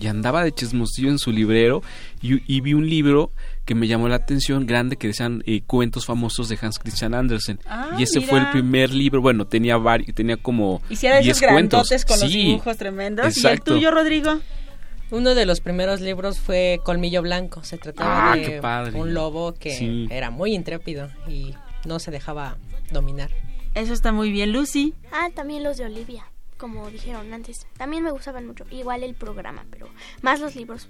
[0.00, 1.82] y andaba de chismosillo en su librero
[2.22, 3.32] y, y vi un libro
[3.64, 7.60] que me llamó la atención grande que decían eh, cuentos famosos de Hans Christian Andersen
[7.66, 8.52] Ah, y ese fue el mira.
[8.52, 12.20] primer libro bueno tenía varios tenía como Y si era de 10 esos cuentos con
[12.20, 13.24] los Sí, dibujos tremendos.
[13.36, 13.74] ¿Y el exacto.
[13.74, 14.40] tuyo, Rodrigo?
[15.12, 17.64] Uno de los primeros libros fue Colmillo Blanco.
[17.64, 20.06] Se trataba Ah, de un lobo que Sí.
[20.10, 22.56] era muy intrépido y no se dejaba
[22.92, 23.30] dominar.
[23.74, 24.94] Eso está muy bien, Lucy.
[25.12, 26.26] Ah, también los de Olivia,
[26.58, 27.66] como dijeron antes.
[27.76, 28.64] También me gustaban mucho.
[28.70, 29.88] Igual el programa, pero
[30.22, 30.86] más los libros.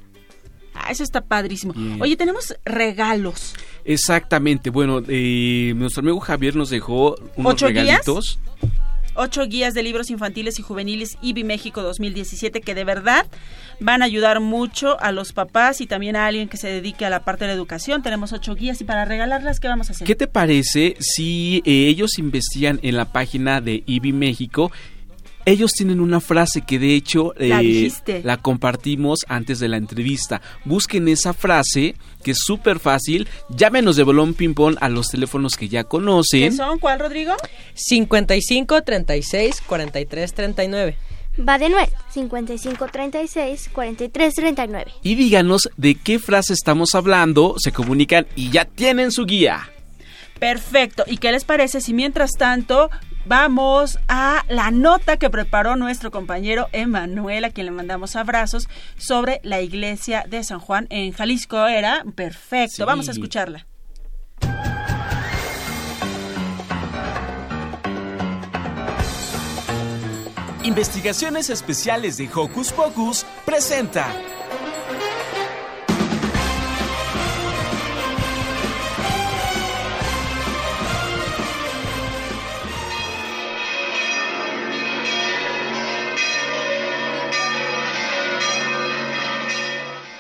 [0.75, 1.73] Ah, eso está padrísimo.
[1.75, 2.01] Bien.
[2.01, 3.55] Oye, tenemos regalos.
[3.85, 7.85] exactamente bueno eh, nuestro amigo Javier nos dejó unos ¿Ocho guías?
[7.87, 8.39] regalitos
[9.15, 13.27] ocho guías de libros infantiles y juveniles IBI México 2017 que de verdad
[13.81, 17.11] van a ayudar mucho a los papás y también a alguien que se dedique a
[17.11, 18.03] la parte de la educación.
[18.03, 20.07] Tenemos ocho guías y para regalarlas, ¿qué vamos a hacer?
[20.07, 24.71] ¿Qué te parece si eh, ellos investigan en la página de IBI México?
[25.51, 27.91] Ellos tienen una frase que de hecho La eh,
[28.23, 30.41] la compartimos antes de la entrevista.
[30.65, 33.27] Busquen esa frase que es súper fácil.
[33.49, 36.57] Llámenos de Bolón Ping Pong a los teléfonos que ya ¿Qué conocen.
[36.57, 36.79] son?
[36.79, 37.33] ¿Cuál, Rodrigo?
[37.75, 40.97] 55 36 43 39.
[41.49, 41.91] Va de nuevo.
[42.13, 44.93] 55 36 43 39.
[45.03, 47.57] Y díganos de qué frase estamos hablando.
[47.59, 49.69] Se comunican y ya tienen su guía.
[50.39, 51.03] Perfecto.
[51.09, 52.89] ¿Y qué les parece si mientras tanto
[53.25, 59.41] vamos a la nota que preparó nuestro compañero Emanuel, a quien le mandamos abrazos, sobre
[59.43, 61.67] la iglesia de San Juan en Jalisco?
[61.67, 62.77] Era perfecto.
[62.77, 62.83] Sí.
[62.85, 63.67] Vamos a escucharla.
[70.63, 74.07] Investigaciones Especiales de Hocus Pocus presenta.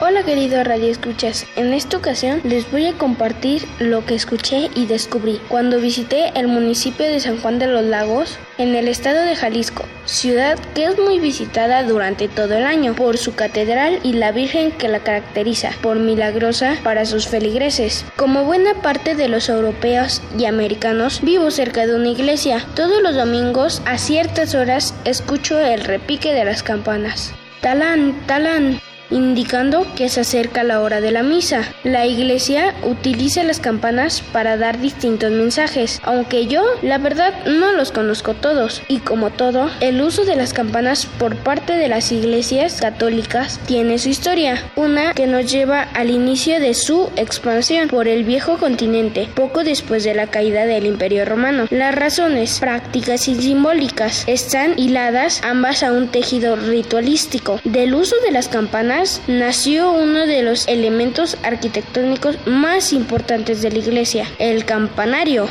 [0.02, 5.38] Hola queridos radioescuchas, en esta ocasión les voy a compartir lo que escuché y descubrí
[5.48, 9.84] cuando visité el municipio de San Juan de los Lagos en el estado de Jalisco,
[10.06, 14.72] ciudad que es muy visitada durante todo el año por su catedral y la Virgen
[14.72, 18.06] que la caracteriza por milagrosa para sus feligreses.
[18.16, 22.64] Como buena parte de los europeos y americanos, vivo cerca de una iglesia.
[22.74, 27.34] Todos los domingos a ciertas horas escucho el repique de las campanas.
[27.60, 28.80] Talán, talán
[29.10, 31.62] indicando que se acerca la hora de la misa.
[31.84, 37.92] La iglesia utiliza las campanas para dar distintos mensajes, aunque yo la verdad no los
[37.92, 38.82] conozco todos.
[38.88, 43.98] Y como todo, el uso de las campanas por parte de las iglesias católicas tiene
[43.98, 49.28] su historia, una que nos lleva al inicio de su expansión por el viejo continente,
[49.34, 51.66] poco después de la caída del imperio romano.
[51.70, 57.60] Las razones prácticas y simbólicas están hiladas ambas a un tejido ritualístico.
[57.64, 63.78] Del uso de las campanas nació uno de los elementos arquitectónicos más importantes de la
[63.78, 65.48] iglesia, el campanario.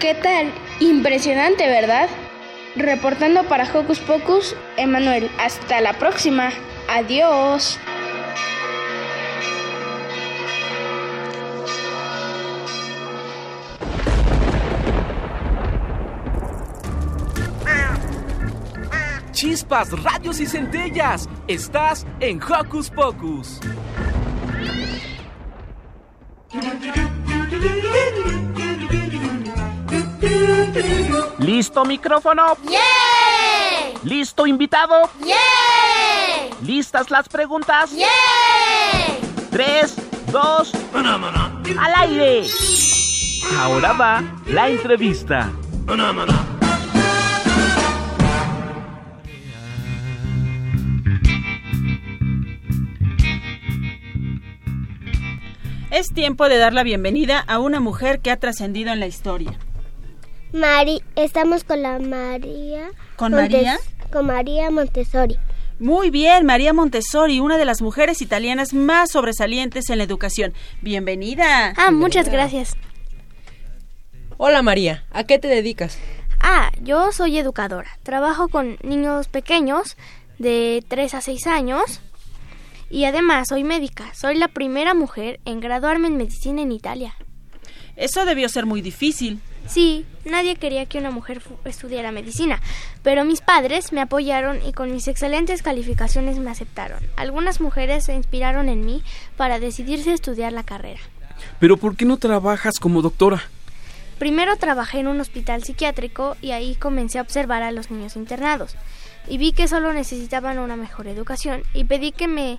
[0.00, 0.52] ¿Qué tal?
[0.80, 2.08] Impresionante, ¿verdad?
[2.74, 5.30] Reportando para Hocus Pocus, Emanuel.
[5.38, 6.50] Hasta la próxima.
[6.88, 7.78] Adiós.
[19.42, 21.28] Chispas, radios y centellas.
[21.48, 23.58] Estás en Hocus Pocus.
[31.40, 32.56] ¿Listo micrófono?
[34.04, 35.10] ¿Listo invitado?
[36.62, 37.90] ¿Listas las preguntas?
[39.50, 39.96] Tres,
[40.30, 42.46] dos, al aire.
[43.58, 45.50] Ahora va la entrevista.
[55.92, 59.58] Es tiempo de dar la bienvenida a una mujer que ha trascendido en la historia.
[60.54, 62.88] Mari, estamos con la María.
[63.16, 63.78] ¿Con María?
[64.10, 65.36] Con María Montessori.
[65.78, 70.54] Muy bien, María Montessori, una de las mujeres italianas más sobresalientes en la educación.
[70.80, 71.74] Bienvenida.
[71.76, 72.74] Ah, muchas gracias.
[74.38, 75.98] Hola María, ¿a qué te dedicas?
[76.40, 77.98] Ah, yo soy educadora.
[78.02, 79.98] Trabajo con niños pequeños
[80.38, 82.00] de 3 a 6 años
[82.92, 84.12] y además soy médica.
[84.14, 87.14] Soy la primera mujer en graduarme en medicina en Italia.
[87.96, 89.40] Eso debió ser muy difícil.
[89.66, 92.60] Sí, nadie quería que una mujer estudiara medicina,
[93.02, 97.02] pero mis padres me apoyaron y con mis excelentes calificaciones me aceptaron.
[97.16, 99.02] Algunas mujeres se inspiraron en mí
[99.38, 101.00] para decidirse a estudiar la carrera.
[101.58, 103.42] Pero ¿por qué no trabajas como doctora?
[104.18, 108.76] Primero trabajé en un hospital psiquiátrico y ahí comencé a observar a los niños internados.
[109.28, 112.58] Y vi que solo necesitaban una mejor educación y pedí que me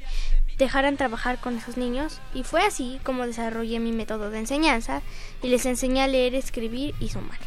[0.57, 5.01] dejaran trabajar con esos niños y fue así como desarrollé mi método de enseñanza
[5.41, 7.39] y les enseñé a leer, escribir y sumar.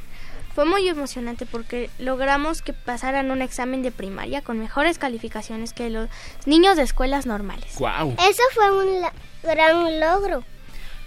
[0.55, 5.91] Fue muy emocionante porque logramos que pasaran un examen de primaria con mejores calificaciones que
[5.91, 6.09] los
[6.47, 7.75] niños de escuelas normales.
[7.79, 8.17] Wow.
[8.19, 9.03] Eso fue un
[9.43, 10.45] gran logro.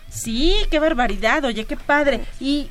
[0.07, 2.22] Sí, qué barbaridad, oye, qué padre.
[2.39, 2.70] ¿Y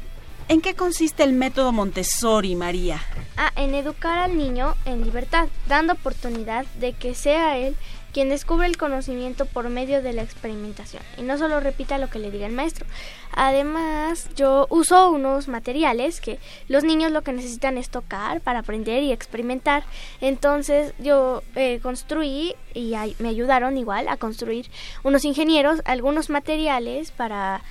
[0.48, 3.00] en qué consiste el método Montessori, María?
[3.36, 7.76] Ah, en educar al niño en libertad, dando oportunidad de que sea él
[8.12, 12.18] quien descubre el conocimiento por medio de la experimentación y no solo repita lo que
[12.18, 12.86] le diga el maestro.
[13.32, 16.38] Además, yo uso unos materiales que
[16.68, 19.84] los niños lo que necesitan es tocar para aprender y experimentar.
[20.20, 24.70] Entonces, yo eh, construí y me ayudaron igual a construir
[25.04, 27.62] unos ingenieros algunos materiales para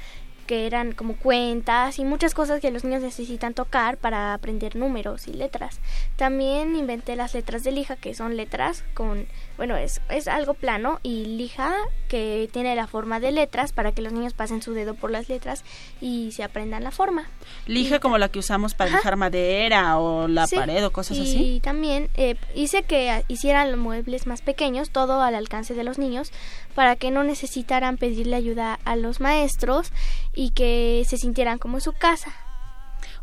[0.47, 5.27] que eran como cuentas y muchas cosas que los niños necesitan tocar para aprender números
[5.27, 5.79] y letras.
[6.15, 9.27] También inventé las letras de lija, que son letras con,
[9.57, 11.73] bueno, es, es algo plano y lija
[12.07, 15.27] que tiene la forma de letras para que los niños pasen su dedo por las
[15.29, 15.63] letras
[15.99, 17.27] y se aprendan la forma.
[17.65, 18.97] Lija como la que usamos para Ajá.
[18.99, 21.59] lijar madera o la Sí, pared o cosas y así.
[21.63, 26.31] también eh, hice que hicieran los muebles más pequeños, todo al alcance de los niños,
[26.75, 29.91] para que no necesitaran pedirle ayuda a los maestros
[30.33, 32.31] y que se sintieran como en su casa.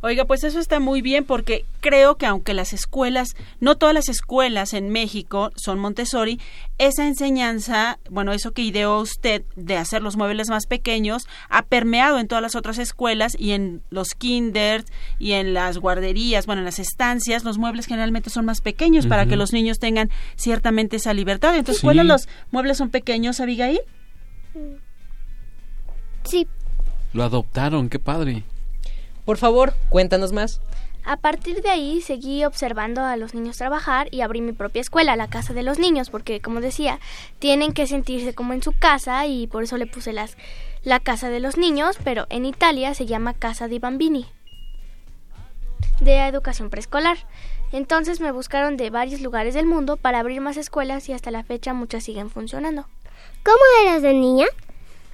[0.04, 3.28] Oiga, pues eso está muy bien porque creo que aunque las escuelas,
[3.58, 6.38] no todas las escuelas en México son Montessori,
[6.76, 12.18] esa enseñanza, bueno, eso que ideó usted de hacer los muebles más pequeños, ha permeado
[12.18, 14.84] en todas las otras escuelas y en los kinders
[15.18, 19.24] y en las guarderías, bueno, en las estancias, los muebles generalmente son más pequeños para
[19.24, 21.56] que los niños tengan ciertamente esa libertad.
[21.56, 21.86] Entonces, Sí.
[21.86, 23.80] ¿cuáles los muebles son pequeños, Abigail?
[26.24, 26.46] Sí.
[27.14, 28.44] Lo adoptaron, qué padre.
[29.24, 30.60] Por favor, cuéntanos más.
[31.06, 35.16] A partir de ahí seguí observando a los niños trabajar y abrí mi propia escuela,
[35.16, 36.98] la casa de los niños, porque como decía,
[37.38, 40.38] tienen que sentirse como en su casa y por eso le puse las,
[40.82, 44.26] la casa de los niños, pero en Italia se llama Casa di Bambini,
[46.00, 47.18] de educación preescolar.
[47.70, 51.44] Entonces me buscaron de varios lugares del mundo para abrir más escuelas y hasta la
[51.44, 52.86] fecha muchas siguen funcionando.
[53.42, 54.46] ¿Cómo eras de niña?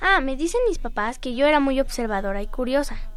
[0.01, 3.10] Ah, me dicen mis papás que yo era muy observadora y curiosa.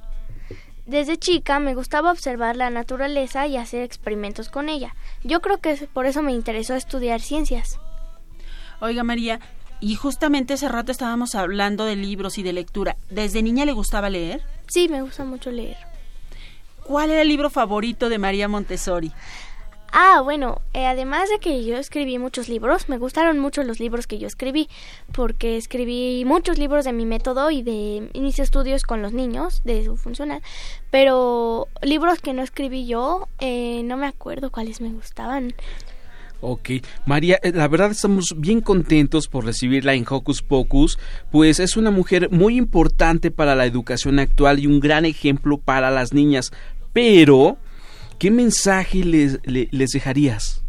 [0.85, 4.95] Desde chica me gustaba observar la naturaleza y hacer experimentos con ella.
[5.23, 7.79] Yo creo que por eso me interesó estudiar ciencias.
[8.81, 9.39] Oiga, María,
[9.79, 12.97] y justamente hace rato estábamos hablando de libros y de lectura.
[13.09, 14.41] ¿Desde niña le gustaba leer?
[14.67, 15.77] Sí, me gusta mucho leer.
[16.83, 19.13] ¿Cuál era el libro favorito de María Montessori?
[19.95, 24.07] Ah, bueno, eh, además de que yo escribí muchos libros, me gustaron mucho los libros
[24.07, 24.67] que yo escribí,
[25.11, 29.85] porque escribí muchos libros de mi método y de mis estudios con los niños, de
[29.85, 30.41] su funcional,
[30.89, 35.53] pero libros que no escribí yo, eh, no me acuerdo cuáles me gustaban.
[36.41, 36.71] Ok,
[37.05, 40.97] María, eh, la verdad estamos bien contentos por recibirla en Hocus Pocus,
[41.31, 45.91] pues es una mujer muy importante para la educación actual y un gran ejemplo para
[45.91, 46.51] las niñas.
[46.93, 47.57] Pero,
[48.23, 50.61] ¿qué mensaje les, le- les dejarías?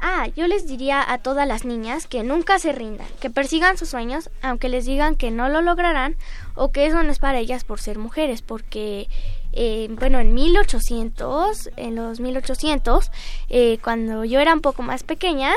[0.00, 3.88] Ah, yo les diría a todas las niñas que nunca se rindan, que persigan sus
[3.88, 6.14] sueños, aunque les digan que no lo lograrán
[6.54, 9.08] o que eso no es para ellas por ser mujeres, porque,
[9.52, 13.10] eh, bueno, en 1800, en los 1800,
[13.48, 15.50] eh, cuando yo era un poco más pequeña,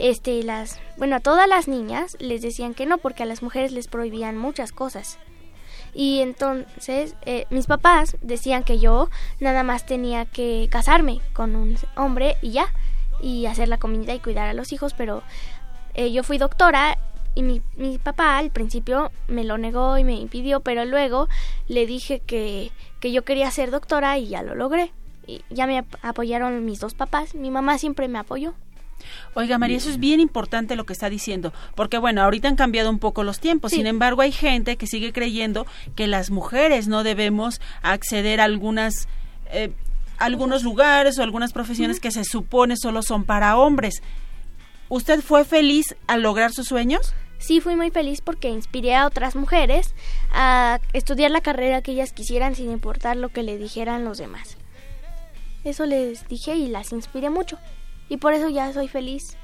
[0.00, 3.70] este, las, bueno, a todas las niñas les decían que no, porque a las mujeres
[3.70, 5.18] les prohibían muchas cosas.
[5.94, 9.08] Y entonces eh, mis papás decían que yo
[9.40, 12.66] nada más tenía que casarme con un hombre y ya,
[13.22, 15.22] y hacer la comida y cuidar a los hijos, pero
[15.94, 16.96] eh, yo fui doctora
[17.34, 21.28] y mi, mi papá al principio me lo negó y me impidió, pero luego
[21.68, 22.70] le dije que,
[23.00, 24.92] que yo quería ser doctora y ya lo logré.
[25.26, 28.54] Y ya me ap- apoyaron mis dos papás, mi mamá siempre me apoyó.
[29.34, 32.90] Oiga, María, eso es bien importante lo que está diciendo, porque bueno, ahorita han cambiado
[32.90, 37.02] un poco los tiempos, sin embargo hay gente que sigue creyendo que las mujeres no
[37.02, 39.08] debemos acceder a algunas...
[39.52, 39.72] eh,
[40.18, 44.02] algunos lugares o algunas profesiones que se supone solo son para hombres.
[44.90, 47.14] ¿Usted fue feliz al lograr sus sueños?
[47.38, 49.94] Sí, fui muy feliz porque inspiré a otras mujeres
[50.30, 54.58] a estudiar la carrera que ellas quisieran sin importar lo que le dijeran los demás.
[55.64, 57.58] Eso les dije y las inspiré mucho.
[58.10, 59.38] Y por eso ya soy feliz.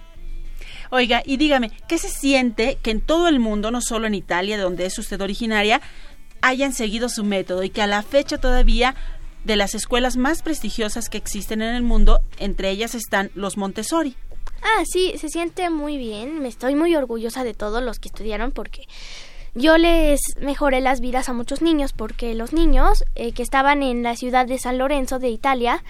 [0.90, 4.58] Oiga, y dígame, ¿qué se siente que en todo el mundo, no solo en Italia,
[4.58, 5.80] de donde es usted originaria,
[6.42, 8.94] hayan seguido su método y que a la fecha todavía
[9.44, 14.16] de las escuelas más prestigiosas que existen en el mundo, entre ellas están los Montessori?
[14.62, 16.40] Ah, sí, se siente muy bien.
[16.40, 18.86] Me estoy muy orgullosa de todos los que estudiaron porque
[19.54, 24.02] yo les mejoré las vidas a muchos niños porque los niños eh, que estaban en
[24.02, 25.82] la ciudad de San Lorenzo de Italia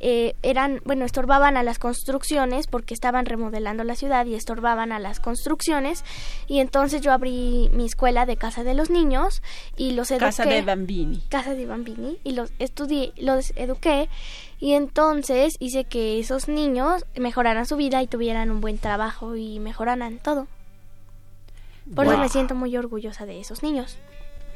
[0.00, 4.98] eh, eran, bueno, estorbaban a las construcciones porque estaban remodelando la ciudad y estorbaban a
[4.98, 6.04] las construcciones
[6.46, 9.42] y entonces yo abrí mi escuela de casa de los niños
[9.76, 10.24] y los eduqué.
[10.26, 11.22] Casa de Bambini.
[11.28, 14.08] Casa de Bambini y los estudié, los eduqué
[14.60, 19.60] y entonces hice que esos niños mejoraran su vida y tuvieran un buen trabajo y
[19.60, 20.46] mejoraran todo.
[21.94, 22.22] Por eso Wow.
[22.22, 23.96] me siento muy orgullosa de esos niños.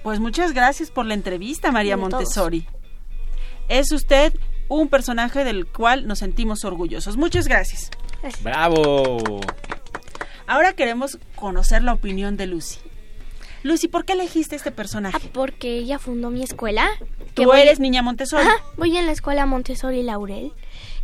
[0.02, 2.10] Pues muchas gracias por la entrevista, María todos.
[2.10, 2.66] Montessori.
[3.68, 4.34] Es usted
[4.76, 7.16] un personaje del cual nos sentimos orgullosos.
[7.16, 7.90] Muchas gracias.
[8.42, 9.40] ¡Bravo!
[10.46, 12.78] Ahora queremos conocer la opinión de Lucy.
[13.64, 15.16] Lucy, ¿por qué elegiste este personaje?
[15.22, 16.88] Ah, porque ella fundó mi escuela.
[17.34, 18.42] Tú eres niña Montessori.
[18.44, 20.52] Ajá, voy en la escuela Montessori Laurel.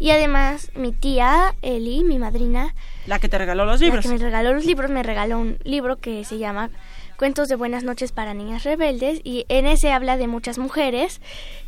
[0.00, 2.74] Y además mi tía Eli, mi madrina,
[3.06, 4.04] La que te regaló los la libros.
[4.04, 6.70] que me regaló los libros, me regaló un libro que se llama
[7.18, 9.20] Cuentos de Buenas noches para Niñas Rebeldes.
[9.24, 11.20] Y en ese habla de muchas mujeres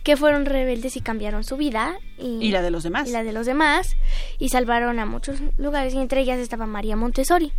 [0.04, 1.98] que fueron rebeldes y cambiaron su vida.
[2.18, 3.08] Y, Y la de los demás.
[3.08, 3.96] Y la de los demás.
[4.38, 5.92] Y salvaron a muchos lugares.
[5.94, 7.52] Y entre ellas estaba María Montessori.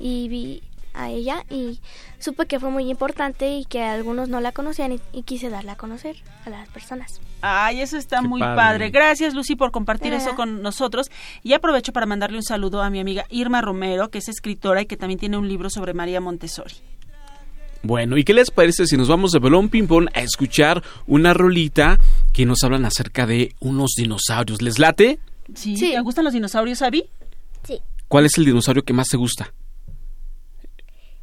[0.00, 0.62] Y vi
[0.94, 1.80] a ella y
[2.18, 5.72] supe que fue muy importante y que algunos no la conocían y, y quise darla
[5.72, 6.16] a conocer
[6.46, 7.20] a las personas.
[7.42, 8.56] Ay, eso está Qué muy padre.
[8.56, 8.90] padre.
[8.90, 11.10] Gracias, Lucy, por compartir eso con nosotros.
[11.42, 14.86] Y aprovecho para mandarle un saludo a mi amiga Irma Romero, que es escritora y
[14.86, 16.72] que también tiene un libro sobre María Montessori.
[17.86, 21.32] Bueno, ¿y qué les parece si nos vamos de Belón Ping Pong a escuchar una
[21.32, 22.00] rolita
[22.32, 24.60] que nos hablan acerca de unos dinosaurios?
[24.60, 25.20] ¿Les late?
[25.54, 25.76] Sí.
[25.76, 27.04] ¿Te gustan los dinosaurios, Abby?
[27.62, 27.80] Sí.
[28.08, 29.52] ¿Cuál es el dinosaurio que más te gusta?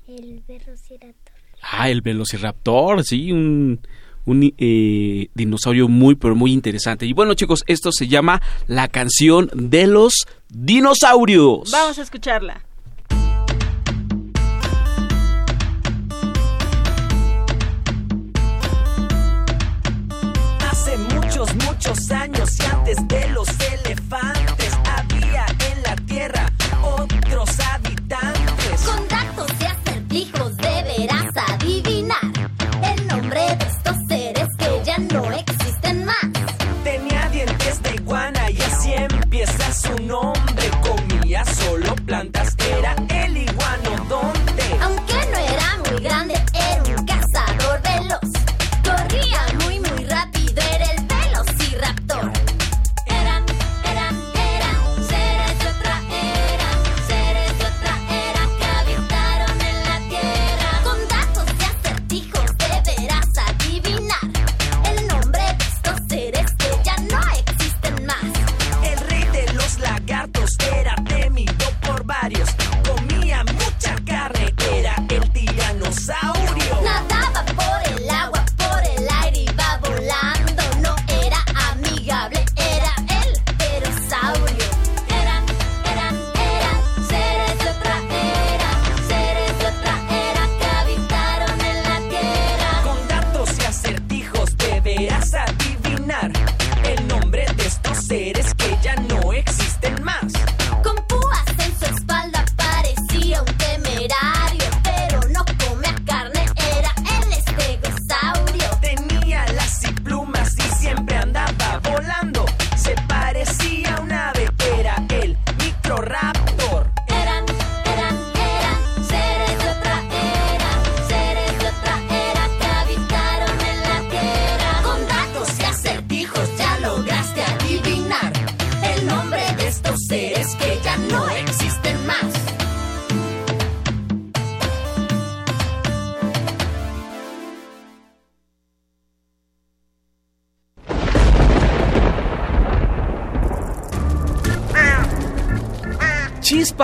[0.08, 1.34] El velociraptor.
[1.62, 3.80] Ah, el Velociraptor, sí, un,
[4.26, 7.06] un eh, dinosaurio muy, pero muy interesante.
[7.06, 10.14] Y bueno, chicos, esto se llama la canción de los
[10.50, 11.72] dinosaurios.
[11.72, 12.64] Vamos a escucharla.
[22.44, 24.53] Muchos años y antes de los elefantes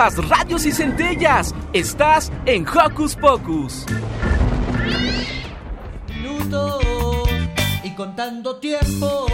[0.00, 1.54] chispas, radios y centellas.
[1.72, 3.86] Estás en Hocus Pocus.
[6.08, 6.82] Minutos
[7.84, 9.26] y contando tiempo.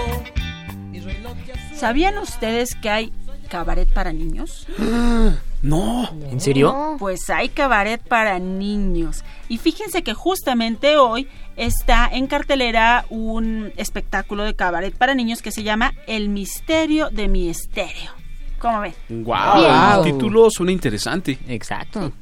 [0.93, 1.37] Reloj
[1.75, 3.13] ¿Sabían ustedes que hay
[3.49, 4.67] cabaret para niños?
[5.63, 6.09] No.
[6.31, 6.97] ¿En serio?
[6.99, 9.25] Pues hay cabaret para niños.
[9.49, 15.51] Y fíjense que justamente hoy está en cartelera un espectáculo de cabaret para niños que
[15.51, 18.26] se llama El misterio de mi estéreo.
[18.59, 18.95] ¿Cómo ven?
[19.09, 21.39] Wow, el título suena interesante.
[21.49, 22.13] Exacto.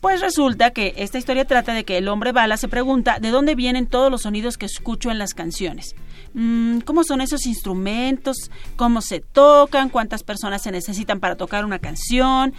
[0.00, 3.54] Pues resulta que esta historia trata de que el hombre bala se pregunta de dónde
[3.54, 5.96] vienen todos los sonidos que escucho en las canciones.
[6.34, 8.50] Mm, ¿Cómo son esos instrumentos?
[8.76, 9.88] ¿Cómo se tocan?
[9.88, 12.52] ¿Cuántas personas se necesitan para tocar una canción?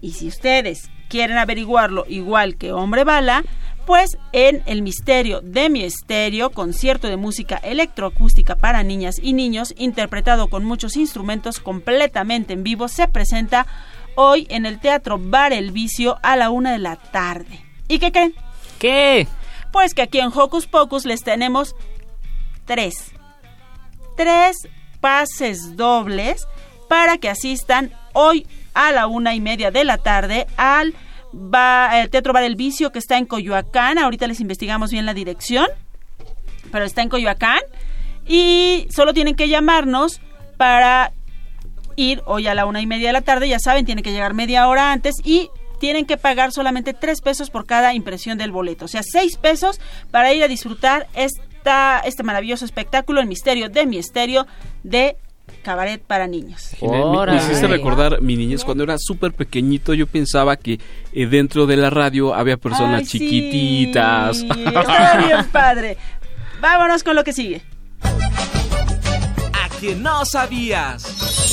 [0.00, 3.44] Y si ustedes quieren averiguarlo igual que Hombre Bala,
[3.86, 9.74] pues en El Misterio de mi Estéreo, concierto de música electroacústica para niñas y niños,
[9.76, 13.66] interpretado con muchos instrumentos completamente en vivo, se presenta
[14.14, 17.64] hoy en el Teatro Bar El Vicio a la una de la tarde.
[17.88, 18.34] ¿Y qué creen?
[18.78, 19.26] ¿Qué?
[19.72, 21.74] Pues que aquí en Hocus Pocus les tenemos
[22.64, 23.12] tres.
[24.16, 24.68] Tres
[25.00, 26.46] pases dobles
[26.88, 30.94] para que asistan hoy a la una y media de la tarde al
[31.32, 33.98] ba- el Teatro Bar El Vicio que está en Coyoacán.
[33.98, 35.66] Ahorita les investigamos bien la dirección,
[36.72, 37.60] pero está en Coyoacán.
[38.26, 40.20] Y solo tienen que llamarnos
[40.56, 41.12] para
[41.96, 43.48] ir hoy a la una y media de la tarde.
[43.48, 45.50] Ya saben, tienen que llegar media hora antes y
[45.80, 48.84] tienen que pagar solamente tres pesos por cada impresión del boleto.
[48.84, 53.86] O sea, seis pesos para ir a disfrutar esta, este maravilloso espectáculo, el misterio de
[53.86, 54.46] mi estéreo
[54.82, 55.16] de
[55.62, 56.70] cabaret para niños.
[56.80, 59.94] Me, hiciste recordar mi niñez cuando era súper pequeñito.
[59.94, 60.80] Yo pensaba que
[61.12, 63.18] eh, dentro de la radio había personas Ay, sí.
[63.18, 64.38] chiquititas.
[64.38, 65.96] Está bien padre.
[66.60, 67.62] Vámonos con lo que sigue.
[68.02, 71.49] A que no sabías.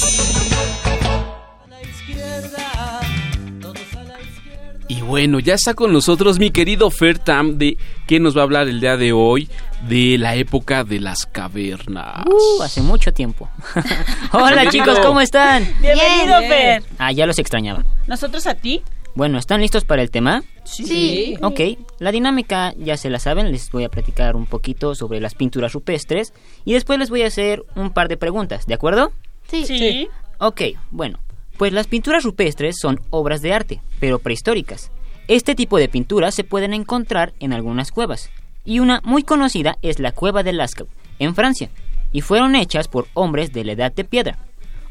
[4.89, 7.77] Y bueno, ya está con nosotros mi querido Fertam, de
[8.07, 9.49] que nos va a hablar el día de hoy
[9.81, 12.25] de la época de las cavernas.
[12.25, 13.49] Uh, hace mucho tiempo.
[14.31, 14.71] Hola Bienvenido.
[14.71, 15.67] chicos, ¿cómo están?
[15.81, 16.83] Bienvenido, Fer.
[16.99, 17.83] Ah, ya los extrañaba.
[18.07, 18.81] ¿Nosotros a ti?
[19.13, 20.43] Bueno, ¿están listos para el tema?
[20.63, 21.35] Sí.
[21.41, 21.59] Ok,
[21.99, 25.73] la dinámica ya se la saben, les voy a platicar un poquito sobre las pinturas
[25.73, 26.33] rupestres
[26.63, 29.11] y después les voy a hacer un par de preguntas, ¿de acuerdo?
[29.49, 29.65] Sí.
[29.65, 30.07] Sí.
[30.38, 30.61] Ok,
[30.91, 31.19] bueno,
[31.57, 34.91] pues las pinturas rupestres son obras de arte, pero prehistóricas.
[35.27, 38.29] Este tipo de pinturas se pueden encontrar en algunas cuevas,
[38.63, 41.69] y una muy conocida es la cueva de Lascaux, en Francia,
[42.11, 44.39] y fueron hechas por hombres de la Edad de Piedra,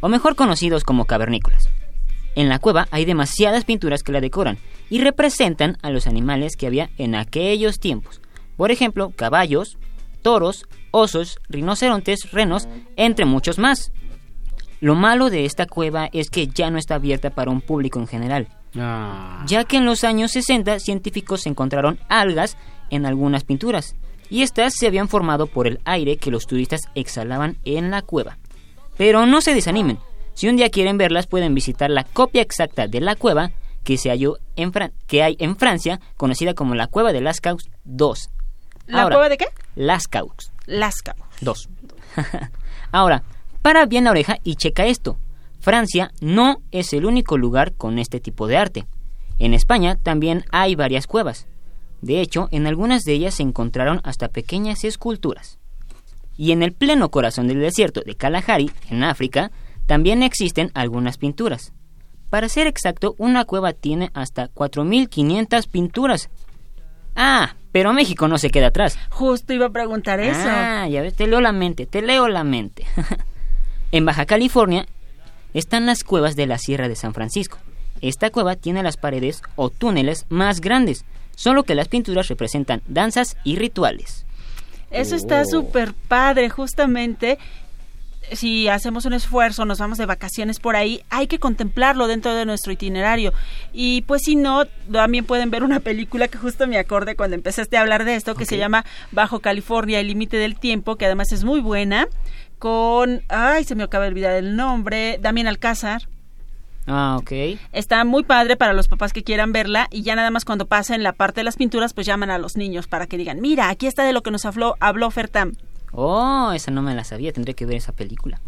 [0.00, 1.70] o mejor conocidos como cavernícolas.
[2.34, 4.58] En la cueva hay demasiadas pinturas que la decoran
[4.90, 8.20] y representan a los animales que había en aquellos tiempos.
[8.58, 9.78] Por ejemplo, caballos,
[10.20, 13.90] toros, osos, rinocerontes, renos, entre muchos más.
[14.80, 18.06] Lo malo de esta cueva es que ya no está abierta para un público en
[18.06, 18.48] general,
[18.78, 19.42] Ah.
[19.46, 22.56] ya que en los años 60 científicos encontraron algas
[22.90, 23.96] en algunas pinturas,
[24.28, 28.36] y estas se habían formado por el aire que los turistas exhalaban en la cueva.
[28.98, 29.98] Pero no se desanimen,
[30.34, 33.52] si un día quieren verlas pueden visitar la copia exacta de la cueva
[33.82, 37.70] que, se halló en Fran- que hay en Francia, conocida como la Cueva de Lascaux
[37.84, 38.30] 2.
[38.86, 39.46] ¿La Ahora, cueva de qué?
[39.76, 41.16] Lascaux Lascaux.
[41.40, 41.68] 2.
[42.92, 43.22] Ahora,
[43.66, 45.18] para bien la oreja y checa esto.
[45.58, 48.86] Francia no es el único lugar con este tipo de arte.
[49.40, 51.48] En España también hay varias cuevas.
[52.00, 55.58] De hecho, en algunas de ellas se encontraron hasta pequeñas esculturas.
[56.36, 59.50] Y en el pleno corazón del desierto de Kalahari, en África,
[59.86, 61.72] también existen algunas pinturas.
[62.30, 66.30] Para ser exacto, una cueva tiene hasta 4.500 pinturas.
[67.16, 68.96] Ah, pero México no se queda atrás.
[69.10, 70.38] Justo iba a preguntar eso.
[70.44, 72.86] Ah, ya ves, te leo la mente, te leo la mente.
[73.92, 74.86] en Baja California
[75.54, 77.58] están las cuevas de la Sierra de San Francisco.
[78.02, 83.36] Esta cueva tiene las paredes o túneles más grandes, solo que las pinturas representan danzas
[83.44, 84.26] y rituales.
[84.90, 85.44] Eso está Oh.
[85.46, 87.38] súper padre, justamente.
[88.32, 92.44] Si hacemos un esfuerzo, nos vamos de vacaciones por ahí, hay que contemplarlo dentro de
[92.44, 93.32] nuestro itinerario.
[93.72, 97.76] Y pues si no, también pueden ver una película que justo me acordé cuando empezaste
[97.76, 101.30] a hablar de esto, que se llama Bajo California, el límite del tiempo, que además
[101.30, 102.08] es muy buena,
[102.58, 106.08] con, ay, se me acaba de olvidar el nombre, Damien Alcázar.
[106.86, 107.58] Ah, ok.
[107.72, 111.02] Está muy padre para los papás que quieran verla y ya nada más cuando pasen
[111.02, 113.86] la parte de las pinturas pues llaman a los niños para que digan, mira, aquí
[113.86, 115.54] está de lo que nos habló, habló Fertam.
[115.92, 118.40] Oh, esa no me la sabía, tendré que ver esa película.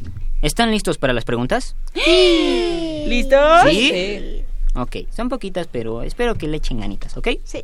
[0.42, 1.74] ¿Están listos para las preguntas?
[1.96, 3.62] ¿Listos?
[3.68, 4.44] ¿Sí?
[4.74, 7.28] Ok, son poquitas, pero espero que le echen ganitas, ¿ok?
[7.42, 7.61] Sí.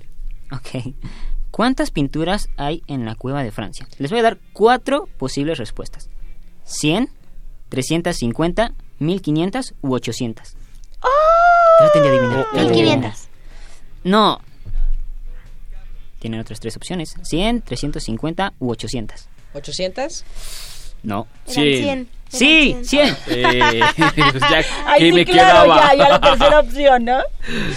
[0.50, 0.94] Ok.
[1.52, 3.86] ¿Cuántas pinturas hay en la cueva de Francia?
[3.98, 6.10] Les voy a dar cuatro posibles respuestas.
[6.66, 7.08] ¿100,
[7.68, 10.56] 350, 1500 u 800?
[11.78, 12.46] Traten de adivinar.
[12.52, 13.10] traten de 1500.
[13.10, 13.14] adivinar.
[14.04, 14.40] No.
[16.20, 17.14] Tienen otras tres opciones.
[17.22, 19.28] 100, 350 u 800.
[19.54, 20.24] ¿800?
[21.02, 21.26] No.
[21.46, 22.08] Eran 100.
[22.28, 23.16] Sí, 100.
[23.28, 25.92] Eh, pues ya, Ay, ¿qué sí, me claro, quedaba?
[25.92, 27.18] ya, ya la tercera opción, ¿no?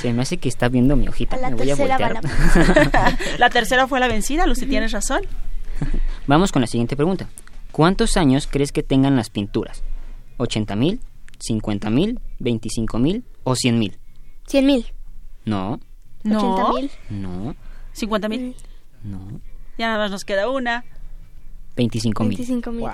[0.02, 1.36] Se me hace que está viendo mi hojita.
[1.36, 2.20] A la me voy a voltear.
[3.38, 5.22] La tercera fue la vencida, Lucy, tienes razón.
[6.26, 7.28] Vamos con la siguiente pregunta.
[7.78, 9.84] ¿Cuántos años crees que tengan las pinturas?
[10.40, 11.00] ¿80 mil?
[11.48, 12.20] ¿50 mil?
[12.40, 13.24] ¿25 mil?
[13.44, 14.00] ¿O 100 mil?
[14.48, 14.86] 100 mil.
[15.46, 15.80] No,
[16.24, 16.56] No.
[16.56, 16.92] 80 mil.
[17.22, 17.56] no,
[17.94, 18.56] 50 mil.
[19.04, 19.40] no.
[19.78, 20.86] Ya nada más nos queda una.
[21.76, 22.30] 25 mil.
[22.38, 22.88] 25 mil.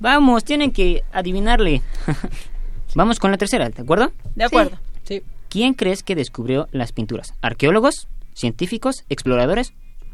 [0.00, 1.82] Vamos, tienen que adivinarle.
[2.96, 4.10] Vamos con la tercera, ¿de acuerdo?
[4.34, 4.76] De acuerdo.
[5.04, 5.22] Sí.
[5.48, 7.32] ¿Quién crees que descubrió las pinturas?
[7.42, 8.08] ¿Arqueólogos?
[8.34, 9.04] ¿Científicos?
[9.08, 9.72] ¿Exploradores?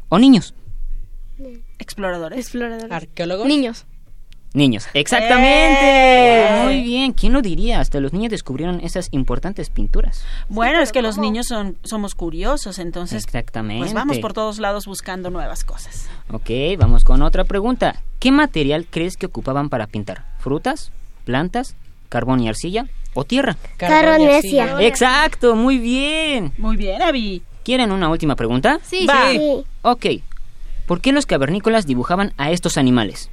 [0.09, 0.53] ¿O niños?
[1.79, 2.37] Exploradores.
[2.37, 2.91] Exploradores.
[2.91, 3.47] ¿Arqueólogos?
[3.47, 3.87] Niños.
[4.53, 5.79] Niños, exactamente.
[5.81, 6.63] ¡Eh!
[6.63, 7.79] Muy bien, ¿quién lo diría?
[7.79, 10.23] Hasta los niños descubrieron esas importantes pinturas.
[10.47, 13.79] Bueno, es que los niños son somos curiosos, entonces Exactamente.
[13.79, 16.07] pues vamos por todos lados buscando nuevas cosas.
[16.29, 17.95] Ok, vamos con otra pregunta.
[18.19, 20.25] ¿Qué material crees que ocupaban para pintar?
[20.37, 20.91] ¿Frutas?
[21.25, 21.75] ¿Plantas?
[22.09, 22.85] ¿Carbón y arcilla?
[23.15, 23.57] ¿O tierra?
[23.77, 24.77] Carbonesia.
[24.81, 26.53] Exacto, muy bien.
[26.59, 27.41] Muy bien, Abby.
[27.63, 28.79] ¿Quieren una última pregunta?
[28.83, 29.31] Sí, Va.
[29.31, 29.37] sí.
[29.39, 29.65] Sí.
[29.81, 30.05] Ok.
[30.85, 33.29] ¿Por qué los cavernícolas dibujaban a estos animales?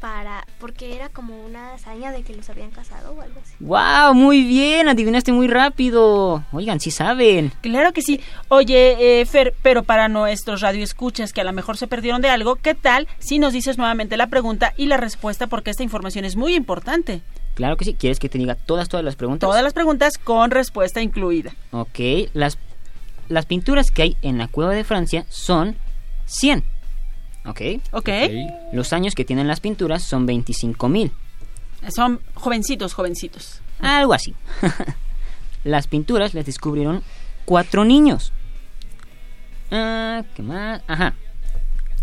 [0.00, 3.54] Para, porque era como una hazaña de que los habían casado o algo así.
[3.58, 4.14] ¡Wow!
[4.14, 6.44] Muy bien, adivinaste muy rápido.
[6.52, 7.52] Oigan, sí saben.
[7.62, 8.20] Claro que sí.
[8.46, 12.56] Oye, eh, Fer, pero para nuestros radioescuchas que a lo mejor se perdieron de algo,
[12.56, 16.36] ¿qué tal si nos dices nuevamente la pregunta y la respuesta porque esta información es
[16.36, 17.22] muy importante?
[17.54, 17.94] Claro que sí.
[17.94, 19.48] ¿Quieres que te diga todas, todas las preguntas?
[19.48, 21.52] Todas las preguntas con respuesta incluida.
[21.72, 21.98] Ok,
[22.34, 22.56] las,
[23.28, 25.76] las pinturas que hay en la cueva de Francia son
[26.26, 26.77] 100.
[27.48, 27.60] Ok.
[27.92, 28.08] ¿Ok?
[28.72, 31.10] Los años que tienen las pinturas son 25.000.
[31.88, 33.60] Son jovencitos, jovencitos.
[33.80, 34.34] Algo así.
[35.64, 37.02] las pinturas las descubrieron
[37.44, 38.32] cuatro niños.
[39.70, 40.82] Ah, ¿Qué más?
[40.86, 41.14] Ajá.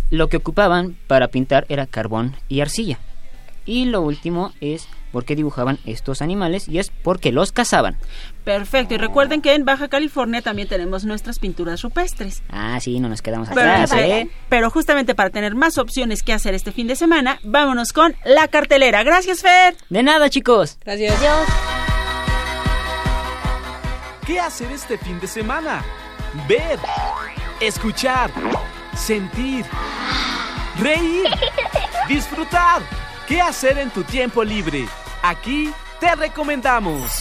[0.10, 3.00] Lo que ocupaban para pintar era carbón y arcilla.
[3.66, 7.96] Y lo último es por qué dibujaban estos animales y es porque los cazaban.
[8.44, 8.96] Perfecto.
[8.96, 12.44] Y recuerden que en Baja California también tenemos nuestras pinturas rupestres.
[12.50, 14.30] Ah, sí, no nos quedamos Pero, atrás, ¿eh?
[14.50, 18.50] pero justamente para tener más opciones que hacer este fin de semana, vámonos con la
[18.50, 19.04] cartelera.
[19.04, 19.78] Gracias, Fer.
[19.90, 20.80] De nada, chicos.
[20.84, 21.16] Gracias.
[24.28, 25.82] ¿Qué hacer este fin de semana?
[26.46, 26.78] Ver,
[27.62, 28.30] escuchar,
[28.98, 29.64] sentir,
[30.78, 31.24] reír,
[32.10, 32.82] disfrutar.
[33.30, 34.86] ¿Qué hacer en tu tiempo libre?
[35.28, 37.12] Aquí te recomendamos.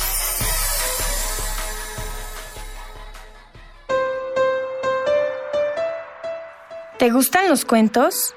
[6.99, 8.35] ¿Te gustan los cuentos?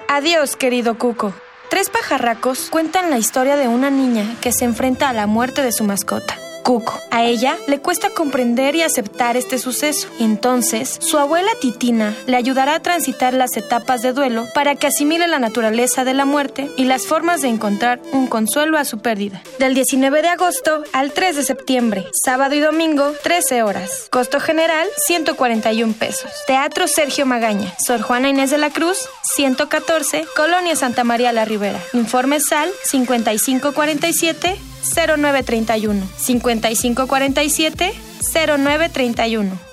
[0.09, 1.33] Adiós, querido Cuco.
[1.71, 5.73] Tres pajarracos cuentan la historia de una niña que se enfrenta a la muerte de
[5.73, 6.37] su mascota.
[6.63, 6.99] Cuco.
[7.11, 10.09] A ella le cuesta comprender y aceptar este suceso.
[10.21, 15.27] Entonces, su abuela Titina le ayudará a transitar las etapas de duelo para que asimile
[15.29, 19.43] la naturaleza de la muerte y las formas de encontrar un consuelo a su pérdida.
[19.59, 24.07] Del 19 de agosto al 3 de septiembre, sábado y domingo, 13 horas.
[24.11, 26.31] Costo general, 141 pesos.
[26.47, 31.79] Teatro Sergio Magaña, Sor Juana Inés de la Cruz, 114, Colonia Santa María la Ribera.
[31.93, 37.95] Informe SAL 5547 0931 5547
[38.35, 39.73] 0931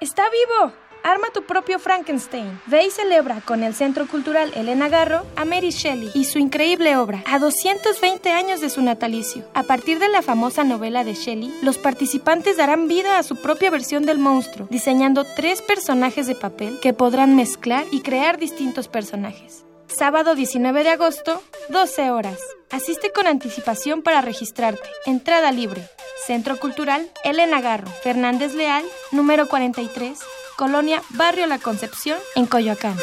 [0.00, 0.72] ¡Está vivo!
[1.02, 2.60] Arma tu propio Frankenstein.
[2.66, 6.96] Ve y celebra con el Centro Cultural Elena Garro a Mary Shelley y su increíble
[6.96, 9.44] obra, a 220 años de su natalicio.
[9.54, 13.70] A partir de la famosa novela de Shelley, los participantes darán vida a su propia
[13.70, 19.65] versión del monstruo, diseñando tres personajes de papel que podrán mezclar y crear distintos personajes.
[19.96, 22.38] Sábado 19 de agosto, 12 horas.
[22.70, 24.86] Asiste con anticipación para registrarte.
[25.06, 25.88] Entrada libre.
[26.26, 30.18] Centro Cultural Elena Garro, Fernández Leal, número 43,
[30.58, 32.94] Colonia Barrio La Concepción, en Coyoacán.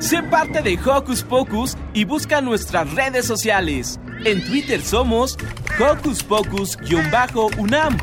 [0.00, 3.98] Sé parte de Hocus Pocus y busca nuestras redes sociales.
[4.24, 5.38] En Twitter somos
[5.78, 7.96] Hocus Pocus-UNAM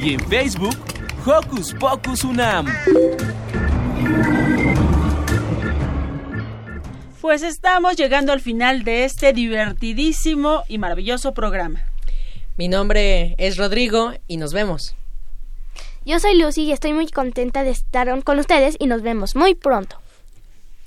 [0.00, 0.76] y en Facebook
[1.26, 2.66] Hocus Pocus UNAM.
[7.20, 11.84] Pues estamos llegando al final de este divertidísimo y maravilloso programa.
[12.56, 14.94] Mi nombre es Rodrigo y nos vemos.
[16.04, 19.54] Yo soy Lucy y estoy muy contenta de estar con ustedes y nos vemos muy
[19.54, 20.01] pronto.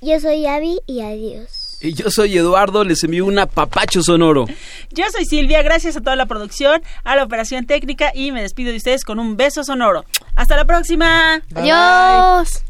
[0.02, 1.78] Yo soy Abby y adiós.
[1.80, 4.46] Y yo soy Eduardo, les envío un apapacho sonoro.
[4.90, 8.70] Yo soy Silvia, gracias a toda la producción, a la operación técnica y me despido
[8.70, 10.04] de ustedes con un beso sonoro.
[10.34, 11.42] Hasta la próxima.
[11.54, 12.62] Adiós.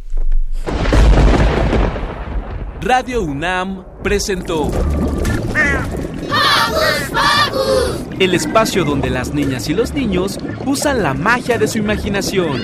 [2.80, 4.70] Radio UNAM presentó
[8.20, 12.62] el espacio donde las niñas y los niños usan la magia de su imaginación.